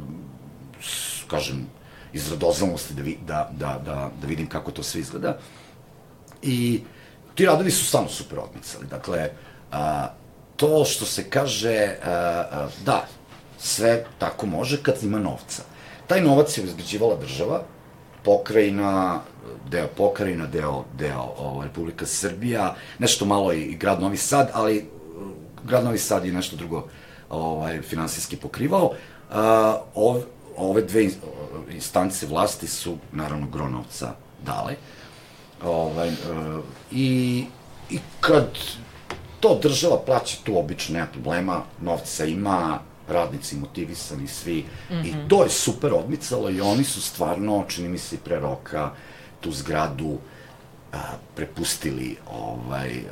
s, 0.82 1.24
kažem, 1.26 1.66
iz 2.12 2.30
radoznalosti 2.30 2.94
da, 2.94 3.02
vi, 3.02 3.18
da, 3.26 3.50
da, 3.52 3.80
da, 3.84 4.10
da 4.20 4.26
vidim 4.26 4.48
kako 4.48 4.70
to 4.70 4.82
sve 4.82 5.00
izgleda. 5.00 5.38
I 6.42 6.80
ti 7.34 7.46
radovi 7.46 7.70
su 7.70 7.86
stvarno 7.86 8.08
super 8.08 8.38
odmicali. 8.38 8.86
Dakle, 8.86 9.30
a, 9.72 10.08
to 10.56 10.84
što 10.84 11.04
se 11.04 11.30
kaže, 11.30 11.96
a, 12.04 12.10
a, 12.10 12.68
da, 12.84 13.06
sve 13.58 14.04
tako 14.18 14.46
može 14.46 14.82
kad 14.82 15.02
ima 15.02 15.18
novca. 15.18 15.62
Taj 16.06 16.20
novac 16.20 16.58
je 16.58 16.64
izgrađivala 16.64 17.16
država, 17.16 17.62
pokrajina, 18.24 19.20
deo 19.70 19.86
pokrajina, 19.96 20.46
deo, 20.46 20.84
deo 20.98 21.34
ovo, 21.38 21.62
Republika 21.62 22.06
Srbija, 22.06 22.74
nešto 22.98 23.24
malo 23.24 23.52
i 23.52 23.74
grad 23.74 24.00
Novi 24.00 24.16
Sad, 24.16 24.50
ali 24.54 24.78
uh, 24.78 25.30
grad 25.64 25.84
Novi 25.84 25.98
Sad 25.98 26.24
je 26.24 26.32
nešto 26.32 26.56
drugo 26.56 26.88
ovaj, 27.30 27.82
finansijski 27.82 28.36
pokrivao. 28.36 28.84
Uh, 28.84 29.36
ov, 29.94 30.22
ove 30.56 30.82
dve 30.82 31.08
instance 31.70 32.26
vlasti 32.26 32.66
su, 32.66 32.96
naravno, 33.12 33.46
Gronovca 33.46 34.12
dale. 34.46 34.74
Ovaj, 35.64 36.08
uh, 36.08 36.64
i, 36.90 37.44
I 37.90 37.98
kad 38.20 38.46
to 39.40 39.58
država 39.62 39.98
plaća, 40.06 40.36
tu 40.44 40.58
obično 40.58 40.94
nema 40.94 41.06
problema, 41.12 41.62
novca 41.80 42.24
ima, 42.24 42.78
radnici 43.12 43.56
motivisani 43.56 44.28
svi 44.28 44.64
mm 44.90 44.94
-hmm. 44.94 45.06
i 45.06 45.10
mhm. 45.10 45.28
to 45.28 45.42
je 45.42 45.50
super 45.50 45.92
odmicalo 45.92 46.50
i 46.50 46.60
oni 46.60 46.84
su 46.84 47.02
stvarno, 47.02 47.64
čini 47.68 47.88
mi 47.88 47.98
se 47.98 48.16
pre 48.24 48.40
roka, 48.40 48.90
tu 49.40 49.52
zgradu 49.52 50.18
a, 50.92 50.98
prepustili 51.36 52.16
ovaj, 52.30 53.02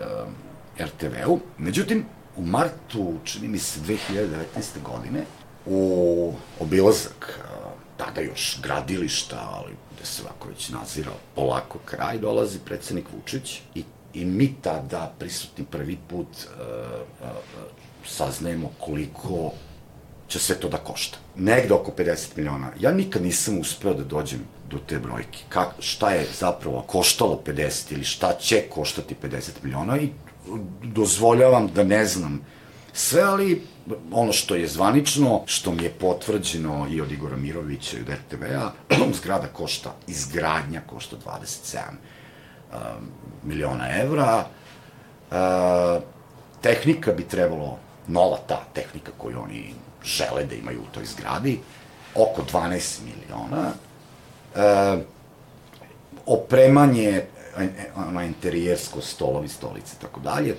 RTV-u. 0.78 1.40
Međutim, 1.58 2.04
u 2.36 2.42
martu, 2.42 3.14
čini 3.24 3.48
mi 3.48 3.58
se 3.58 3.80
2019. 3.80 4.36
godine, 4.84 5.24
u 5.66 6.32
obilazak 6.60 7.40
a, 7.44 7.70
tada 7.96 8.20
još 8.20 8.58
gradilišta, 8.62 9.48
ali 9.52 9.72
gde 9.94 10.06
se 10.06 10.22
ovako 10.22 10.48
već 10.48 10.68
nazirao 10.68 11.14
polako 11.34 11.78
kraj, 11.84 12.18
dolazi 12.18 12.58
predsednik 12.58 13.06
Vučić 13.14 13.60
i, 13.74 13.84
i 14.14 14.24
mi 14.24 14.54
tada 14.62 15.12
prisutni 15.18 15.64
prvi 15.64 15.98
put 16.08 16.28
a, 16.28 16.62
a, 17.22 17.26
a, 17.26 17.32
saznajemo 18.06 18.70
koliko 18.78 19.52
će 20.30 20.38
sve 20.38 20.56
to 20.60 20.68
da 20.68 20.78
košta. 20.78 21.18
Negde 21.36 21.74
oko 21.74 21.92
50 21.98 22.36
miliona. 22.36 22.70
Ja 22.80 22.92
nikad 22.92 23.22
nisam 23.22 23.58
uspeo 23.58 23.94
da 23.94 24.04
dođem 24.04 24.40
do 24.70 24.78
te 24.86 24.98
brojke. 24.98 25.38
Kak, 25.48 25.68
šta 25.78 26.10
je 26.10 26.26
zapravo 26.38 26.82
koštalo 26.86 27.42
50 27.46 27.92
ili 27.92 28.04
šta 28.04 28.32
će 28.32 28.62
koštati 28.70 29.16
50 29.22 29.50
miliona 29.62 29.98
i 29.98 30.08
dozvoljavam 30.82 31.68
da 31.74 31.84
ne 31.84 32.06
znam 32.06 32.40
sve, 32.92 33.22
ali 33.22 33.62
ono 34.12 34.32
što 34.32 34.54
je 34.54 34.68
zvanično, 34.68 35.42
što 35.46 35.72
mi 35.72 35.82
je 35.82 35.90
potvrđeno 35.90 36.86
i 36.90 37.00
od 37.00 37.12
Igora 37.12 37.36
Mirovića 37.36 37.96
i 37.96 38.00
od 38.00 38.08
RTV-a, 38.08 38.70
zgrada 39.20 39.46
košta, 39.46 39.94
izgradnja 40.06 40.80
košta 40.86 41.16
27 41.26 41.78
uh, 42.70 42.78
miliona 43.44 44.00
evra, 44.02 44.44
uh, 45.30 46.02
tehnika 46.60 47.12
bi 47.12 47.24
trebalo, 47.24 47.78
nova 48.08 48.38
ta 48.46 48.62
tehnika 48.74 49.12
koju 49.18 49.42
oni 49.42 49.74
žele 50.04 50.44
da 50.44 50.54
imaju 50.54 50.80
u 50.80 50.94
toj 50.94 51.04
zgradi, 51.04 51.58
oko 52.14 52.42
12 52.52 52.98
miliona, 53.04 53.72
uh, 54.54 55.00
opremanje, 56.26 57.22
ono, 57.96 58.22
interijersko, 58.22 59.00
stolovi, 59.00 59.48
stolice, 59.48 59.96
tako 60.00 60.20
dalje, 60.20 60.56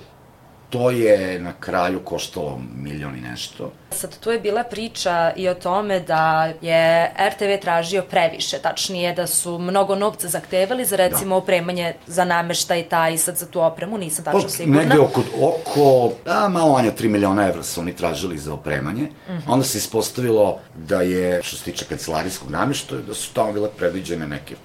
to 0.72 0.92
je 0.92 1.40
na 1.40 1.54
kraju 1.60 2.00
koštalo 2.00 2.62
milion 2.76 3.16
i 3.18 3.22
nešto. 3.22 3.72
Sad, 3.92 4.20
tu 4.20 4.32
je 4.32 4.40
bila 4.40 4.64
priča 4.64 5.32
i 5.36 5.50
o 5.50 5.54
tome 5.54 6.00
da 6.00 6.54
je 6.62 7.12
RTV 7.28 7.62
tražio 7.62 8.02
previše, 8.02 8.58
tačnije 8.58 9.14
da 9.14 9.28
su 9.28 9.58
mnogo 9.58 9.96
novca 9.96 10.28
zahtevali 10.28 10.86
za 10.86 10.96
recimo 10.96 11.30
da. 11.30 11.36
opremanje 11.36 11.94
za 12.08 12.26
nameštaj 12.26 12.84
taj 12.84 13.18
sad 13.18 13.38
za 13.38 13.46
tu 13.46 13.62
opremu, 13.62 13.98
nisam 13.98 14.26
tačno 14.26 14.50
sigurna. 14.50 14.82
Negde 14.82 15.00
oko, 15.00 15.22
oko 15.42 16.12
a, 16.26 16.50
malo 16.50 16.74
manje 16.74 16.92
3 16.92 17.08
miliona 17.08 17.48
evra 17.48 17.64
su 17.64 17.82
oni 17.82 17.96
tražili 17.96 18.38
za 18.38 18.54
opremanje. 18.54 19.04
Mm 19.04 19.32
-hmm. 19.32 19.42
Onda 19.48 19.66
se 19.66 19.78
ispostavilo 19.78 20.60
da 20.76 21.02
je, 21.02 21.44
što 21.44 21.58
se 21.58 21.64
tiče 21.64 21.86
kancelarijskog 21.86 22.52
nameštaja, 22.52 23.02
da 23.02 23.14
su 23.14 23.34
tamo 23.34 23.54
bile 23.54 23.70
predviđene 23.78 24.28
neke 24.28 24.56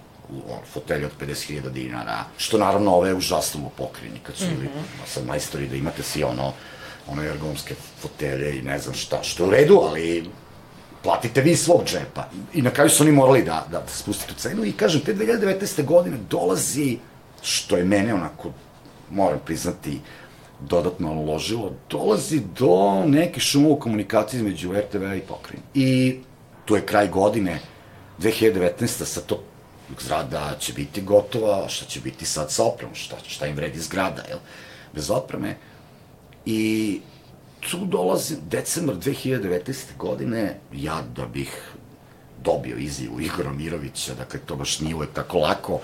fotelje 0.72 1.06
od 1.06 1.12
50.000 1.20 1.70
dinara, 1.70 2.24
što 2.36 2.58
naravno 2.58 2.94
ove 2.94 3.14
užasno 3.14 3.60
mu 3.60 3.70
pokrini, 3.76 4.18
kad 4.22 4.36
su 4.36 4.44
mm 4.44 4.48
-hmm. 4.48 5.06
sad 5.06 5.26
majstori 5.26 5.68
da 5.68 5.76
imate 5.76 6.02
svi 6.02 6.24
ono, 6.24 6.52
ono 7.08 7.22
ergonomske 7.22 7.74
fotelje 8.00 8.58
i 8.58 8.62
ne 8.62 8.78
znam 8.78 8.94
šta, 8.94 9.22
što 9.22 9.42
je 9.42 9.48
u 9.48 9.50
redu, 9.50 9.80
ali 9.82 10.30
platite 11.02 11.40
vi 11.40 11.56
svog 11.56 11.84
džepa. 11.86 12.28
I 12.54 12.62
na 12.62 12.70
kraju 12.70 12.90
su 12.90 13.02
oni 13.02 13.12
morali 13.12 13.42
da, 13.42 13.66
da 13.70 13.82
spustite 13.86 14.32
tu 14.32 14.40
cenu 14.40 14.64
i 14.64 14.72
kažem, 14.72 15.00
te 15.00 15.14
2019. 15.14 15.84
godine 15.84 16.16
dolazi, 16.30 16.98
što 17.42 17.76
je 17.76 17.84
mene 17.84 18.14
onako, 18.14 18.50
moram 19.10 19.38
priznati, 19.44 20.00
dodatno 20.60 21.12
uložilo, 21.12 21.72
dolazi 21.90 22.40
do 22.58 23.04
neke 23.06 23.40
šuma 23.40 23.68
u 23.68 23.78
komunikaciji 23.78 24.38
između 24.38 24.72
RTV-a 24.72 25.14
i 25.14 25.20
pokrenja. 25.20 25.62
I 25.74 26.18
tu 26.64 26.76
je 26.76 26.86
kraj 26.86 27.08
godine, 27.08 27.60
2019. 28.18 29.04
sa 29.04 29.20
to 29.20 29.42
zgrada 30.00 30.56
će 30.60 30.72
biti 30.72 31.02
gotova, 31.02 31.68
šta 31.68 31.86
će 31.86 32.00
biti 32.00 32.24
sad 32.24 32.52
sa 32.52 32.64
opremom, 32.64 32.94
šta, 32.94 33.16
šta 33.26 33.46
im 33.46 33.56
vredi 33.56 33.80
zgrada, 33.80 34.22
jel? 34.28 34.38
Bez 34.94 35.10
opreme. 35.10 35.56
I 36.46 37.00
tu 37.70 37.84
dolazi 37.84 38.36
decembar 38.50 38.96
2019. 38.96 39.96
godine, 39.98 40.58
ja 40.72 41.02
da 41.16 41.26
bih 41.26 41.72
dobio 42.44 42.76
izjavu 42.76 43.20
Igora 43.20 43.52
Mirovića, 43.52 44.14
dakle 44.14 44.40
to 44.40 44.56
baš 44.56 44.80
nije 44.80 44.94
uvek 44.94 45.12
tako 45.12 45.38
lako, 45.38 45.80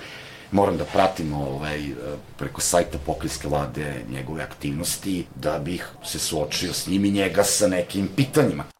moram 0.50 0.76
da 0.76 0.84
pratim 0.84 1.32
ovaj, 1.34 1.90
preko 2.38 2.60
sajta 2.60 2.98
pokrijske 3.06 3.48
vlade 3.48 4.04
njegove 4.10 4.42
aktivnosti, 4.42 5.26
da 5.34 5.58
bih 5.58 5.88
se 6.04 6.18
suočio 6.18 6.72
s 6.72 6.86
njim 6.86 7.04
i 7.04 7.10
njega 7.10 7.44
sa 7.44 7.68
nekim 7.68 8.08
pitanjima. 8.16 8.71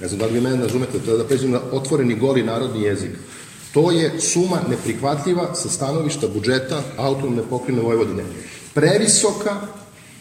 Ne 0.00 0.08
znam 0.08 0.18
da 0.18 0.26
li 0.26 0.32
vi 0.32 0.40
mene 0.40 0.56
razumete, 0.56 0.98
da, 0.98 1.16
da 1.16 1.24
pređem 1.24 1.50
na 1.50 1.60
otvoreni 1.72 2.14
goli 2.14 2.42
narodni 2.42 2.82
jezik. 2.82 3.10
To 3.72 3.90
je 3.90 4.20
suma 4.20 4.60
neprihvatljiva 4.70 5.54
sa 5.54 5.68
stanovišta 5.68 6.28
budžeta 6.28 6.82
autonomne 6.96 7.42
pokrine 7.50 7.82
Vojvodine. 7.82 8.22
Previsoka 8.74 9.60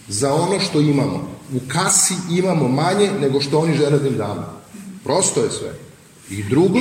za 0.07 0.33
ono 0.33 0.59
što 0.59 0.79
imamo. 0.79 1.29
U 1.53 1.59
kasi 1.67 2.13
imamo 2.31 2.67
manje 2.67 3.11
nego 3.21 3.41
što 3.41 3.59
oni 3.59 3.77
žele 3.77 3.99
da 3.99 4.07
im 4.07 4.17
damo. 4.17 4.61
Prosto 5.03 5.43
je 5.43 5.51
sve. 5.51 5.73
I 6.29 6.43
drugo, 6.43 6.79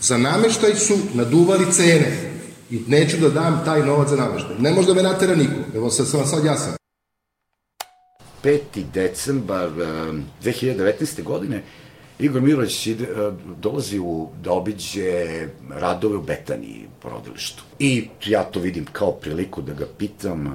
za 0.00 0.18
nameštaj 0.18 0.74
su 0.74 0.98
naduvali 1.14 1.72
cene. 1.72 2.32
I 2.70 2.80
neću 2.86 3.16
da 3.16 3.28
dam 3.28 3.62
taj 3.64 3.86
novac 3.86 4.08
za 4.08 4.16
nameštaj. 4.16 4.56
Ne 4.58 4.72
može 4.72 4.86
da 4.86 4.94
me 4.94 5.02
natera 5.02 5.34
niko. 5.34 5.60
Evo 5.74 5.90
sad 5.90 6.08
sam 6.08 6.26
sad 6.26 6.44
jasan. 6.44 6.72
5. 8.44 8.58
decembar 8.94 9.70
2019. 10.42 11.22
godine 11.22 11.62
Igor 12.18 12.42
Mirović 12.42 12.86
ide, 12.86 13.04
e, 13.04 13.32
dolazi 13.56 13.98
u, 13.98 14.30
da 14.42 14.52
obiđe 14.52 15.48
radove 15.70 16.16
u 16.16 16.22
Betaniji 16.22 16.88
porodilištu. 17.02 17.62
I 17.78 18.08
ja 18.26 18.44
to 18.44 18.60
vidim 18.60 18.86
kao 18.92 19.12
priliku 19.12 19.62
da 19.62 19.72
ga 19.74 19.86
pitam 19.98 20.46
e, 20.46 20.50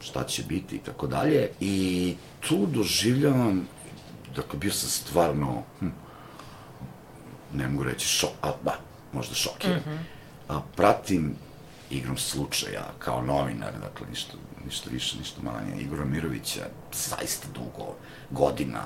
šta 0.00 0.24
će 0.24 0.42
biti 0.42 0.76
i 0.76 0.78
tako 0.78 1.06
dalje. 1.06 1.48
I 1.60 2.14
tu 2.48 2.66
doživljavam, 2.66 3.68
dakle, 4.36 4.58
bio 4.58 4.72
sam 4.72 4.88
stvarno, 4.88 5.62
hm, 5.80 5.88
ne 7.54 7.68
mogu 7.68 7.84
reći 7.84 8.06
šok, 8.06 8.30
a 8.42 8.52
ba, 8.64 8.74
možda 9.12 9.34
šokiran. 9.34 9.76
Mm 9.76 9.90
-hmm. 9.90 9.98
a, 10.48 10.60
pratim 10.76 11.34
igrom 11.90 12.16
slučaja 12.16 12.92
kao 12.98 13.22
novinar, 13.22 13.72
dakle, 13.72 14.06
ništa, 14.10 14.32
ništa 14.64 14.90
više, 14.90 15.18
ništa 15.18 15.42
manje, 15.42 15.82
Igora 15.82 16.04
Mirovića, 16.04 16.66
zaista 16.92 17.48
dugo, 17.54 17.94
godina, 18.30 18.82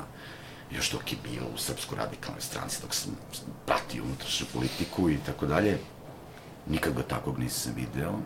još 0.77 0.91
dok 0.91 1.13
je 1.13 1.19
bio 1.31 1.43
u 1.55 1.59
Srpskoj 1.59 1.99
radikalnoj 1.99 2.41
stranci, 2.41 2.79
dok 2.83 2.95
sam 2.95 3.17
pratio 3.67 4.05
unutrašnju 4.05 4.47
politiku 4.53 5.11
i 5.11 5.19
tako 5.27 5.47
dalje, 5.47 5.79
nikad 6.71 6.95
ga 6.95 7.03
takvog 7.03 7.39
nisam 7.39 7.73
video. 7.77 8.19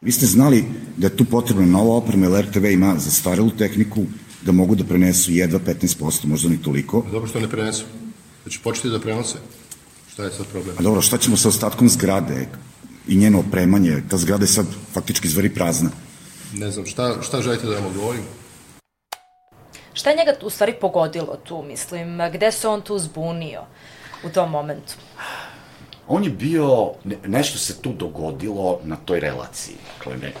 Vi 0.00 0.12
ste 0.12 0.26
znali 0.26 0.64
da 0.96 1.06
je 1.06 1.16
tu 1.16 1.24
potrebna 1.24 1.66
nova 1.66 1.96
oprema, 1.96 2.26
jer 2.26 2.48
RTV 2.48 2.64
ima 2.64 2.94
zastarelu 2.98 3.50
tehniku, 3.50 4.04
da 4.42 4.52
mogu 4.52 4.74
da 4.74 4.84
prenesu 4.84 5.32
jedva 5.32 5.58
15%, 5.58 6.26
možda 6.26 6.48
ni 6.48 6.62
toliko. 6.62 7.04
Dobro 7.12 7.28
što 7.28 7.40
ne 7.40 7.48
prenesu. 7.48 7.84
Da 8.44 8.50
će 8.50 8.58
početi 8.64 8.88
da 8.88 9.00
prenose. 9.00 9.38
Šta 10.12 10.24
je 10.24 10.30
sad 10.30 10.46
problem? 10.46 10.76
A 10.78 10.82
dobro, 10.82 11.02
šta 11.02 11.18
ćemo 11.18 11.36
sa 11.36 11.48
ostatkom 11.48 11.88
zgrade 11.88 12.48
i 13.08 13.16
njeno 13.16 13.40
opremanje? 13.40 14.02
Ta 14.08 14.16
zgrada 14.16 14.44
je 14.44 14.48
sad 14.48 14.66
faktički 14.92 15.28
zveri 15.28 15.54
prazna. 15.54 15.90
Ne 16.54 16.70
znam, 16.70 16.86
šta, 16.86 17.22
šta 17.22 17.42
želite 17.42 17.66
da 17.66 17.74
vam 17.74 17.86
odgovorim? 17.86 18.22
Šta 19.92 20.10
je 20.10 20.16
njega 20.16 20.32
u 20.42 20.50
stvari 20.50 20.74
pogodilo 20.80 21.36
tu, 21.44 21.62
mislim? 21.62 22.18
Gde 22.32 22.52
se 22.52 22.68
on 22.68 22.82
tu 22.82 22.98
zbunio 22.98 23.62
u 24.24 24.28
tom 24.28 24.50
momentu? 24.50 24.94
On 26.08 26.24
je 26.24 26.30
bio, 26.30 26.92
ne, 27.04 27.16
nešto 27.26 27.58
se 27.58 27.82
tu 27.82 27.92
dogodilo 27.92 28.80
na 28.84 28.96
toj 28.96 29.20
relaciji. 29.20 29.76
Dakle, 29.98 30.16
ne, 30.16 30.32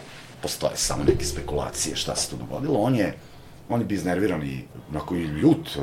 postoje 0.42 0.76
samo 0.76 1.04
neke 1.04 1.24
spekulacije 1.24 1.96
šta 1.96 2.16
se 2.16 2.30
tu 2.30 2.36
dogodilo. 2.36 2.78
On 2.78 2.94
je, 2.94 3.14
on 3.68 3.80
je 3.80 3.86
bio 3.86 3.96
iznerviran 3.96 4.42
i 4.42 4.64
onako 4.90 5.14
i 5.14 5.22
ljut 5.22 5.76
e, 5.76 5.80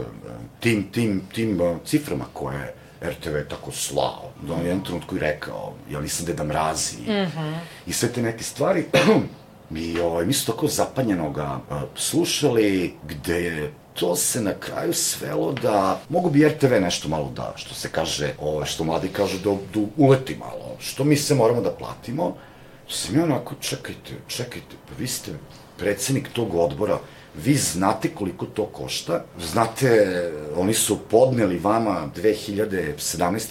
tim, 0.60 0.92
tim, 0.92 1.22
tim 1.34 1.62
e, 1.62 1.76
ciframa 1.86 2.26
koje 2.34 2.74
RTV 3.02 3.50
tako 3.50 3.72
slao. 3.72 4.32
Da 4.48 4.54
on 4.54 4.60
je 4.60 4.66
jedan 4.66 4.84
trenutku 4.84 5.16
i 5.16 5.20
rekao, 5.20 5.74
ja 5.92 6.02
nisam 6.02 6.26
Deda 6.26 6.44
Mrazi. 6.44 6.98
Mm 6.98 7.12
-hmm. 7.12 7.58
I 7.88 7.94
sve 7.94 8.10
te 8.10 8.22
neke 8.22 8.44
stvari 8.44 8.86
Mi, 9.70 10.00
ovaj, 10.00 10.26
mi 10.26 10.34
su 10.34 10.46
tako 10.46 10.68
zapanjeno 10.68 11.32
ga 11.32 11.60
uh, 11.70 11.82
slušali, 11.96 12.94
gde 13.08 13.42
je 13.44 13.74
to 14.00 14.16
se 14.16 14.42
na 14.42 14.54
kraju 14.54 14.94
svelo 14.94 15.52
da 15.52 16.00
mogu 16.10 16.30
bi 16.30 16.48
RTV 16.48 16.74
nešto 16.82 17.10
malo 17.10 17.32
da, 17.36 17.54
što 17.56 17.76
se 17.76 17.90
kaže, 17.92 18.34
ovaj, 18.40 18.66
što 18.66 18.84
mladi 18.84 19.08
kažu, 19.08 19.38
da, 19.38 19.50
da 19.74 19.88
uleti 19.98 20.36
malo, 20.36 20.76
što 20.80 21.04
mi 21.04 21.16
se 21.16 21.36
moramo 21.36 21.62
da 21.62 21.72
platimo. 21.72 22.36
Sam 22.90 23.16
ja 23.16 23.24
onako, 23.24 23.56
čekajte, 23.60 24.14
čekajte, 24.28 24.76
pa 24.88 24.94
vi 25.00 25.08
ste 25.08 25.32
predsednik 25.78 26.30
tog 26.34 26.56
odbora, 26.56 27.00
vi 27.36 27.56
znate 27.56 28.10
koliko 28.10 28.46
to 28.46 28.66
košta, 28.66 29.24
znate, 29.40 30.32
oni 30.56 30.74
su 30.74 31.00
podneli 31.10 31.60
vama 31.60 32.10
2017. 32.16 32.96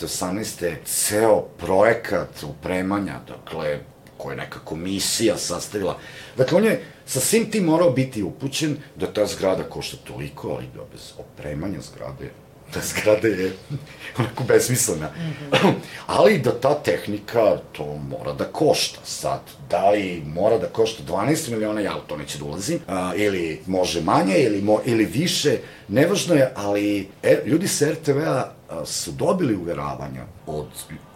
18. 0.07 0.75
ceo 0.85 1.41
projekat 1.41 2.43
upremanja, 2.43 3.21
dakle, 3.29 3.81
koje 4.19 4.33
je 4.33 4.37
neka 4.37 4.59
komisija 4.59 5.37
sastavila. 5.37 5.99
Dakle, 6.37 6.59
on 6.59 6.65
je 6.65 6.85
sa 7.07 7.21
svim 7.21 7.51
tim 7.51 7.65
morao 7.65 7.91
biti 7.91 8.23
upućen 8.23 8.77
da 8.97 9.13
ta 9.13 9.27
zgrada 9.27 9.63
košta 9.63 9.97
toliko, 10.05 10.49
ali 10.49 10.67
da 10.75 10.81
bez 10.93 11.13
opremanja 11.19 11.81
zgrade 11.81 12.31
ta 12.71 12.81
zgrada 12.81 13.29
je 13.29 13.53
onako 14.19 14.45
besmislena. 14.45 15.07
Mm 15.07 15.35
-hmm. 15.57 15.73
Ali 16.07 16.39
da 16.39 16.61
ta 16.61 16.75
tehnika, 16.75 17.57
to 17.73 17.97
mora 17.97 18.33
da 18.33 18.45
košta. 18.45 18.99
Sad, 19.05 19.41
da 19.71 19.91
li 19.91 20.23
mora 20.27 20.59
da 20.59 20.67
košta 20.67 21.03
12 21.03 21.51
miliona, 21.51 21.81
ja 21.81 21.97
u 21.97 22.09
to 22.09 22.17
neću 22.17 22.39
da 22.39 22.45
ulazim, 22.45 22.79
a, 22.89 23.13
ili 23.17 23.61
može 23.67 24.01
manje, 24.01 24.39
ili, 24.39 24.63
mo, 24.63 24.81
ili 24.85 25.05
više, 25.05 25.59
nevažno 25.89 26.35
je, 26.35 26.53
ali 26.55 27.09
e, 27.23 27.43
ljudi 27.47 27.69
sa 27.69 27.87
RTV-a 27.91 28.56
su 28.85 29.13
dobili 29.13 29.57
uveravanja 29.57 30.25
od, 30.47 30.67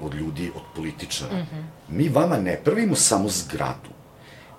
od 0.00 0.14
ljudi, 0.14 0.52
od 0.54 0.62
političara. 0.76 1.34
Mm 1.36 1.46
-hmm. 1.52 1.62
Mi 1.88 2.08
vama 2.08 2.36
ne 2.36 2.60
pravimo 2.64 2.94
samo 2.94 3.28
zgradu. 3.28 3.90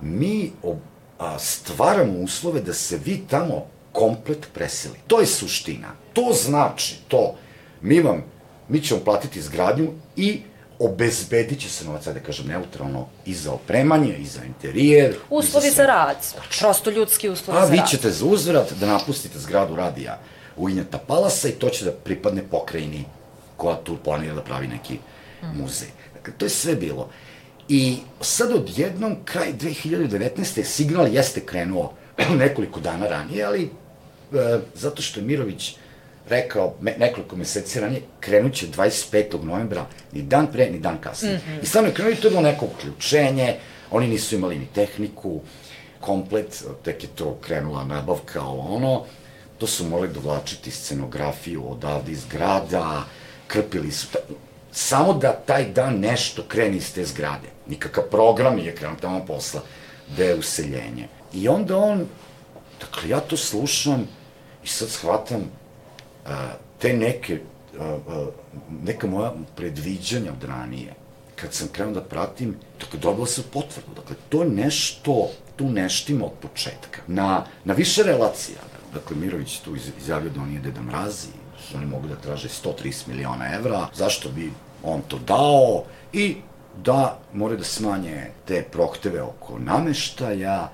Mi 0.02 0.52
ob, 0.64 0.78
a, 1.20 1.40
stvaramo 1.40 2.20
uslove 2.20 2.62
da 2.62 2.74
se 2.74 3.00
vi 3.06 3.24
tamo 3.30 3.66
komplet 3.92 4.48
preseli. 4.54 4.96
To 5.08 5.20
je 5.20 5.26
suština. 5.26 5.88
To 6.14 6.34
znači 6.34 7.00
to. 7.08 7.36
Mi 7.82 8.00
vam, 8.00 8.24
mi 8.68 8.82
ćemo 8.82 9.00
platiti 9.00 9.42
zgradnju 9.42 9.92
i 10.16 10.42
obezbedit 10.80 11.60
će 11.60 11.70
se 11.70 11.86
novac, 11.86 12.06
da 12.06 12.20
kažem 12.20 12.48
neutralno, 12.48 13.08
i 13.26 13.34
za 13.34 13.52
opremanje, 13.52 14.18
i 14.18 14.26
za 14.26 14.44
interijer. 14.44 15.16
Uslovi 15.30 15.70
za 15.70 15.76
sve. 15.76 15.88
rad, 15.88 16.18
prosto 16.60 16.90
ljudski 16.90 17.30
uslovi 17.30 17.60
A 17.60 17.66
za 17.66 17.72
vi 17.72 17.78
rad. 17.78 17.90
ćete 17.90 18.12
za 18.12 18.26
uzvrat 18.26 18.74
da 18.74 18.86
napustite 18.86 19.40
zgradu 19.40 19.76
radija 19.76 20.20
u 20.20 20.41
Injata 20.58 20.98
Palasa 20.98 21.48
i 21.48 21.52
to 21.52 21.70
će 21.70 21.86
da 21.86 21.92
pripadne 21.92 22.44
pokrajini 22.52 23.06
koja 23.58 23.76
tu 23.84 23.98
planira 24.04 24.36
da 24.36 24.42
pravi 24.42 24.68
neki 24.68 24.98
muzej. 25.54 25.90
Dakle, 26.14 26.34
to 26.38 26.46
je 26.46 26.50
sve 26.50 26.76
bilo. 26.76 27.10
I 27.70 27.98
sad 28.22 28.52
odjednom, 28.52 29.16
kraj 29.26 29.54
2019. 29.54 30.64
signal 30.64 31.08
jeste 31.08 31.46
krenuo 31.46 31.94
nekoliko 32.44 32.80
dana 32.80 33.08
ranije, 33.08 33.44
ali 33.44 33.64
e, 33.64 34.60
zato 34.76 35.02
što 35.02 35.20
je 35.20 35.26
Mirović 35.26 35.76
rekao 36.30 36.74
me, 36.82 36.96
nekoliko 37.00 37.36
meseci 37.36 37.80
ranije, 37.80 38.02
krenut 38.20 38.54
će 38.54 38.68
25. 38.68 39.44
novembra, 39.44 39.86
ni 40.12 40.22
dan 40.22 40.48
pre, 40.52 40.70
ni 40.70 40.80
dan 40.80 40.98
kasnije. 41.02 41.38
Mm 41.38 41.40
-hmm. 41.40 41.64
I 41.64 41.66
stvarno 41.66 41.90
je 41.90 41.94
krenuo 41.94 42.12
i 42.12 42.16
to 42.16 42.28
je 42.28 42.32
bilo 42.32 42.42
neko 42.42 42.66
uključenje, 42.66 43.56
oni 43.92 44.08
nisu 44.08 44.36
imali 44.36 44.60
ni 44.60 44.66
tehniku, 44.66 45.42
komplet, 46.00 46.64
tek 46.84 47.04
je 47.04 47.10
to 47.16 47.38
krenula 47.42 47.84
nabavka, 47.84 48.42
ovo 48.42 48.76
ono, 48.76 49.06
to 49.62 49.68
su 49.68 49.86
morali 49.86 50.14
dovlačiti 50.14 50.72
scenografiju 50.72 51.72
odavde 51.72 52.12
iz 52.12 52.26
grada, 52.26 53.04
krpili 53.48 53.92
su, 53.92 54.08
ta, 54.14 54.20
samo 54.72 55.14
da 55.14 55.34
taj 55.34 55.66
dan 55.66 56.00
nešto 56.00 56.44
kreni 56.48 56.78
iz 56.78 56.94
te 56.94 57.06
zgrade. 57.06 57.48
Nikakav 57.68 58.04
program 58.04 58.56
nije 58.56 58.76
krenuo 58.76 58.98
tamo 59.02 59.26
posla, 59.26 59.62
da 60.18 60.24
je 60.24 60.36
useljenje. 60.36 61.08
I 61.34 61.48
onda 61.48 61.78
on, 61.78 62.08
dakle, 62.80 63.10
ja 63.10 63.20
to 63.20 63.38
slušam 63.38 64.08
i 64.64 64.68
sad 64.68 64.90
shvatam 64.90 65.44
a, 66.26 66.54
te 66.80 66.94
neke, 66.94 67.40
a, 67.80 67.84
a, 67.84 68.26
neka 68.84 69.08
moja 69.08 69.34
predviđanja 69.56 70.32
od 70.32 70.44
ranije, 70.44 70.94
kad 71.36 71.54
sam 71.54 71.68
krenuo 71.68 71.94
da 71.94 72.02
pratim, 72.02 72.58
dakle, 72.80 73.00
dobila 73.00 73.28
sam 73.28 73.44
potvrdu. 73.54 73.94
Dakle, 73.96 74.16
to 74.30 74.44
je 74.44 74.50
nešto, 74.50 75.30
tu 75.56 75.70
neštimo 75.70 76.26
od 76.26 76.34
početka. 76.42 77.02
Na, 77.08 77.46
na 77.64 77.74
više 77.74 78.04
relacija, 78.04 78.71
dakle, 78.94 79.16
Mirović 79.16 79.60
tu 79.60 79.76
iz- 79.76 79.92
izjavio 79.98 80.30
da 80.30 80.42
on 80.42 80.48
nije 80.50 80.62
Deda 80.62 80.82
Mraz 80.82 81.24
i 81.24 81.28
da 81.28 81.62
su 81.64 81.78
oni 81.78 81.86
mogu 81.86 82.08
da 82.08 82.16
traže 82.16 82.48
130 82.50 83.08
miliona 83.08 83.54
evra, 83.56 83.88
zašto 83.94 84.30
bi 84.30 84.52
on 84.84 85.02
to 85.02 85.20
dao 85.20 85.84
i 86.14 86.36
da 86.84 87.20
more 87.34 87.56
da 87.58 87.64
smanje 87.64 88.28
te 88.46 88.64
prohteve 88.72 89.22
oko 89.22 89.60
nameštaja, 89.60 90.72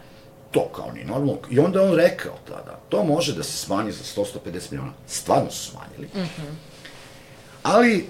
to 0.51 0.69
kao 0.75 0.91
ni 0.91 1.03
normalno. 1.03 1.37
I 1.49 1.59
onda 1.59 1.81
on 1.83 1.95
rekao 1.95 2.33
tada, 2.47 2.79
to 2.89 3.03
može 3.03 3.35
da 3.35 3.43
se 3.43 3.57
smanji 3.57 3.91
za 3.91 4.03
100-150 4.03 4.71
miliona. 4.71 4.93
Stvarno 5.07 5.51
su 5.51 5.71
smanjili. 5.71 6.07
Mm 6.15 6.19
-hmm. 6.19 6.53
Ali 7.63 8.09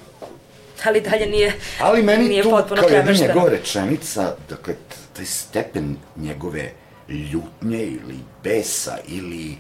Ali 0.86 1.02
dalje 1.02 1.26
nije, 1.26 1.54
Ali 1.82 2.04
meni 2.04 2.30
nije 2.30 2.44
tu, 2.44 2.50
kao 2.50 2.90
jedna 2.90 3.12
njegova 3.12 3.50
rečenica, 3.50 4.36
dakle, 4.50 4.76
taj 5.14 5.26
stepen 5.26 5.96
njegove 6.16 6.72
ljutnje 7.10 7.84
ili 7.84 8.16
besa 8.44 8.98
ili 9.08 9.58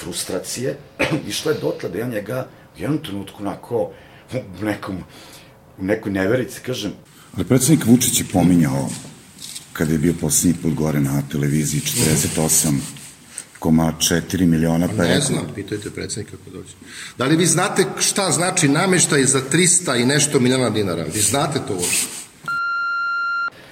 frustracije, 0.00 0.76
išla 1.28 1.52
je 1.52 1.58
dotle 1.60 1.88
da 1.88 1.98
ja 1.98 2.08
njega 2.08 2.46
u 2.76 2.80
jednom 2.80 3.02
trenutku 3.02 3.42
onako, 3.42 3.90
u 4.32 4.36
nekom, 4.64 4.96
u 5.78 5.84
nekoj 5.84 6.12
neverici, 6.12 6.60
kažem, 6.60 6.92
Ali 7.36 7.44
predsednik 7.44 7.86
Vučić 7.86 8.20
je 8.20 8.26
pominjao, 8.32 8.88
kada 9.72 9.92
je 9.92 9.98
bio 9.98 10.14
poslednji 10.20 10.62
put 10.62 10.74
gore 10.74 11.00
na 11.00 11.22
televiziji, 11.30 11.80
48,4 11.80 14.46
miliona, 14.46 14.88
pa 14.88 15.04
Ne 15.04 15.20
znam, 15.20 15.46
pitajte 15.54 15.90
predsednika 15.90 16.36
kako 16.36 16.50
dođe. 16.50 16.72
Da 17.18 17.24
li 17.24 17.36
vi 17.36 17.46
znate 17.46 17.84
šta 17.98 18.30
znači 18.30 18.68
nameštaj 18.68 19.24
za 19.24 19.40
300 19.52 20.02
i 20.02 20.06
nešto 20.06 20.40
miliona 20.40 20.70
dinara? 20.70 21.04
Vi 21.14 21.20
znate 21.20 21.60
to 21.68 21.74
uopšte? 21.74 22.20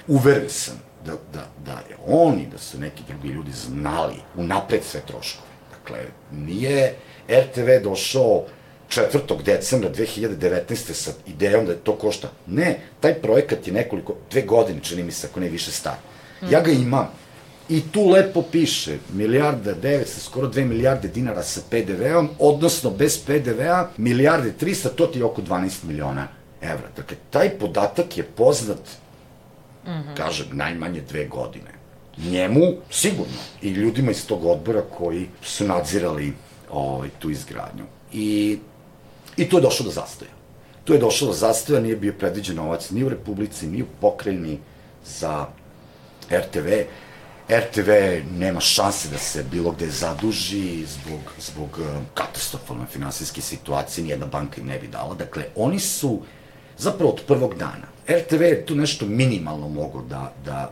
uveren 0.09 0.49
sam 0.49 0.75
da, 1.05 1.11
da, 1.33 1.47
da 1.65 1.71
je 1.71 1.97
on 2.07 2.39
i 2.39 2.47
da 2.51 2.57
su 2.57 2.79
neki 2.79 3.03
drugi 3.07 3.27
ljudi 3.27 3.51
znali 3.51 4.15
unapred 4.35 4.83
sve 4.83 5.01
troškove. 5.07 5.48
Dakle, 5.89 6.05
nije 6.31 6.93
RTV 7.29 7.83
došao 7.83 8.43
4. 8.89 9.43
decembra 9.43 9.89
2019. 9.89 10.93
sa 10.93 11.11
idejom 11.27 11.65
da 11.65 11.71
je 11.71 11.77
to 11.77 11.95
košta. 11.95 12.29
Ne, 12.47 12.79
taj 12.99 13.13
projekat 13.13 13.67
je 13.67 13.73
nekoliko, 13.73 14.15
dve 14.31 14.41
godine, 14.41 14.79
čini 14.83 15.03
mi 15.03 15.11
se, 15.11 15.27
ako 15.27 15.39
ne 15.39 15.49
više 15.49 15.71
star. 15.71 15.95
Ja 16.49 16.61
ga 16.61 16.71
imam. 16.71 17.11
I 17.69 17.81
tu 17.91 18.09
lepo 18.09 18.41
piše, 18.41 18.97
milijarda 19.13 19.75
900, 19.75 20.05
skoro 20.05 20.47
2 20.47 20.65
milijarde 20.65 21.07
dinara 21.07 21.43
sa 21.43 21.61
PDV-om, 21.69 22.29
odnosno 22.39 22.89
bez 22.89 23.17
PDV-a, 23.17 23.89
milijarde 23.97 24.53
300, 24.61 24.89
to 24.95 25.07
ti 25.07 25.19
je 25.19 25.25
oko 25.25 25.41
12 25.41 25.83
miliona 25.83 26.27
evra. 26.61 26.87
Dakle, 26.95 27.17
taj 27.29 27.49
podatak 27.49 28.17
je 28.17 28.23
poznat 28.23 28.79
mm 29.85 29.89
-hmm. 29.89 30.17
kažem, 30.17 30.47
najmanje 30.51 31.01
dve 31.01 31.25
godine. 31.25 31.78
Njemu, 32.27 32.73
sigurno, 32.91 33.37
i 33.61 33.69
ljudima 33.69 34.11
iz 34.11 34.25
tog 34.27 34.45
odbora 34.45 34.81
koji 34.97 35.27
su 35.41 35.67
nadzirali 35.67 36.33
ovaj, 36.71 37.09
tu 37.19 37.29
izgradnju. 37.29 37.85
I, 38.13 38.57
I 39.37 39.49
tu 39.49 39.57
je 39.57 39.61
došlo 39.61 39.85
do 39.85 39.91
zastoja. 39.91 40.31
Tu 40.83 40.93
je 40.93 40.99
došlo 40.99 41.27
do 41.27 41.33
zastoja, 41.33 41.81
nije 41.81 41.95
bio 41.95 42.13
predviđen 42.19 42.55
novac 42.55 42.89
ni 42.89 43.03
u 43.03 43.09
Republici, 43.09 43.67
ni 43.67 43.81
u 43.83 43.85
pokrajini 44.01 44.59
za 45.05 45.47
RTV. 46.31 46.67
RTV 47.49 47.89
nema 48.37 48.59
šanse 48.59 49.09
da 49.09 49.17
se 49.17 49.43
bilo 49.51 49.71
gde 49.71 49.87
zaduži 49.89 50.85
zbog, 50.85 51.19
zbog 51.39 51.79
eh, 51.79 51.99
katastrofalne 52.13 52.85
finansijske 52.91 53.41
situacije, 53.41 54.03
nijedna 54.03 54.25
banka 54.25 54.61
im 54.61 54.67
ne 54.67 54.79
bi 54.79 54.87
dala. 54.87 55.15
Dakle, 55.15 55.45
oni 55.55 55.79
su 55.79 56.21
zapravo 56.79 57.11
od 57.11 57.21
prvog 57.27 57.55
dana. 57.55 57.87
RTV 58.09 58.41
je 58.41 58.65
tu 58.65 58.75
nešto 58.75 59.05
minimalno 59.05 59.69
mogo 59.69 60.01
da, 60.01 60.33
da 60.45 60.71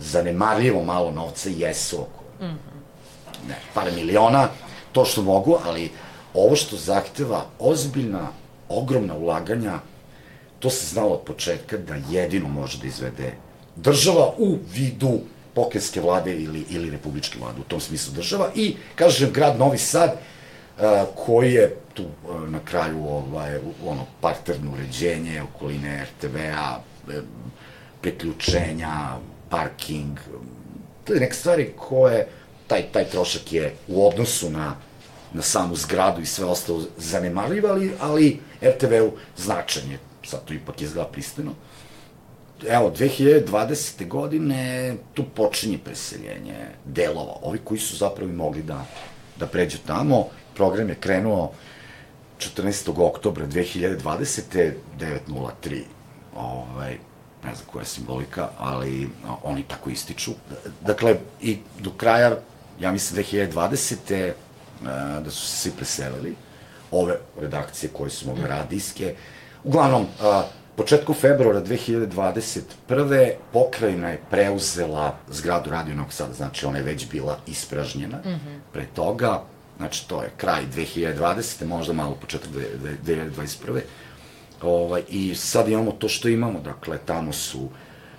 zanemarljivo 0.00 0.82
malo 0.82 1.10
novca 1.10 1.50
jesu 1.56 1.96
oko 1.96 2.24
mm 2.40 2.44
-hmm. 2.44 3.48
ne, 3.48 3.56
par 3.74 3.92
miliona, 3.94 4.48
to 4.92 5.04
što 5.04 5.22
mogu, 5.22 5.58
ali 5.64 5.90
ovo 6.34 6.56
što 6.56 6.76
zahteva 6.76 7.44
ozbiljna, 7.58 8.28
ogromna 8.68 9.14
ulaganja, 9.14 9.78
to 10.58 10.70
se 10.70 10.86
znalo 10.86 11.10
od 11.10 11.20
početka 11.20 11.76
da 11.76 11.94
jedino 12.10 12.48
može 12.48 12.78
da 12.78 12.86
izvede 12.86 13.32
država 13.76 14.34
u 14.38 14.58
vidu 14.74 15.20
pokrajinske 15.54 16.00
vlade 16.00 16.36
ili, 16.36 16.64
ili 16.70 16.90
republičke 16.90 17.38
vlade, 17.38 17.60
u 17.60 17.64
tom 17.64 17.80
smislu 17.80 18.14
država. 18.14 18.50
I, 18.54 18.76
kažem, 18.94 19.30
grad 19.32 19.58
Novi 19.58 19.78
Sad, 19.78 20.18
koji 21.14 21.52
je 21.52 21.76
tu 21.94 22.04
a, 22.28 22.50
na 22.50 22.58
kraju 22.64 23.04
ovaj, 23.08 23.58
ono, 23.86 24.06
parterno 24.20 24.72
uređenje, 24.72 25.42
okoline 25.42 26.04
RTV-a, 26.04 26.78
e, 27.10 27.20
priključenja, 28.00 29.16
parking, 29.50 30.18
neke 31.08 31.34
stvari 31.34 31.72
koje, 31.76 32.26
taj, 32.66 32.82
taj 32.92 33.04
trošak 33.04 33.52
je 33.52 33.74
u 33.88 34.08
odnosu 34.08 34.50
na, 34.50 34.76
na 35.32 35.42
samu 35.42 35.76
zgradu 35.76 36.20
i 36.20 36.26
sve 36.26 36.44
ostalo 36.44 36.82
zanemarljiv, 36.98 37.66
ali, 37.66 37.92
ali 38.00 38.40
RTV-u 38.62 39.12
značan 39.36 39.90
je, 39.90 39.98
sad 40.24 40.44
to 40.44 40.54
ipak 40.54 40.80
izgleda 40.80 41.08
pristojno. 41.08 41.52
Evo, 42.68 42.92
2020. 42.96 44.08
godine 44.08 44.94
tu 45.14 45.24
počinje 45.34 45.78
preseljenje 45.78 46.54
delova, 46.84 47.36
ovi 47.42 47.58
koji 47.64 47.80
su 47.80 47.96
zapravo 47.96 48.32
mogli 48.32 48.62
da, 48.62 48.86
da 49.36 49.46
pređu 49.46 49.78
tamo. 49.86 50.28
Program 50.54 50.88
je 50.88 50.94
krenuo 50.94 51.52
14. 52.38 52.92
oktobra 52.96 53.46
2020. 53.46 54.72
903. 54.98 55.82
Ovaj, 56.36 56.98
ne 57.44 57.54
znam 57.54 57.66
koja 57.72 57.82
je 57.82 57.86
simbolika, 57.86 58.48
ali 58.58 59.08
oni 59.42 59.62
tako 59.62 59.90
ističu. 59.90 60.32
Dakle, 60.80 61.16
i 61.40 61.58
do 61.80 61.90
kraja, 61.90 62.36
ja 62.80 62.92
mislim 62.92 63.24
2020. 63.24 64.32
a, 64.86 65.20
da 65.20 65.30
su 65.30 65.46
se 65.46 65.56
svi 65.56 65.70
preselili, 65.76 66.34
ove 66.90 67.18
redakcije 67.40 67.90
koje 67.92 68.10
su 68.10 68.26
mogle 68.26 68.48
radijske. 68.48 69.14
Uglavnom, 69.64 70.06
početku 70.76 71.14
februara 71.14 71.62
2021. 71.62 73.32
pokrajina 73.52 74.08
je 74.08 74.20
preuzela 74.30 75.16
zgradu 75.30 75.70
Radio 75.70 75.94
Novog 75.94 76.12
Sada, 76.12 76.32
znači 76.32 76.66
ona 76.66 76.78
je 76.78 76.84
već 76.84 77.10
bila 77.10 77.38
ispražnjena 77.46 78.18
mm 78.18 78.28
-hmm. 78.28 78.58
pre 78.72 78.86
toga, 78.94 79.42
znači 79.76 80.08
to 80.08 80.22
je 80.22 80.30
kraj 80.36 80.66
2020. 80.76 81.66
možda 81.66 81.92
malo 81.92 82.14
početak 82.14 82.48
dve- 82.50 82.96
dve- 83.02 83.16
2021. 83.36 83.80
Ovaj, 84.62 85.02
I 85.08 85.34
sad 85.34 85.68
imamo 85.68 85.92
to 85.92 86.08
što 86.08 86.28
imamo, 86.28 86.60
dakle, 86.60 86.98
tamo 87.06 87.32
su 87.32 87.68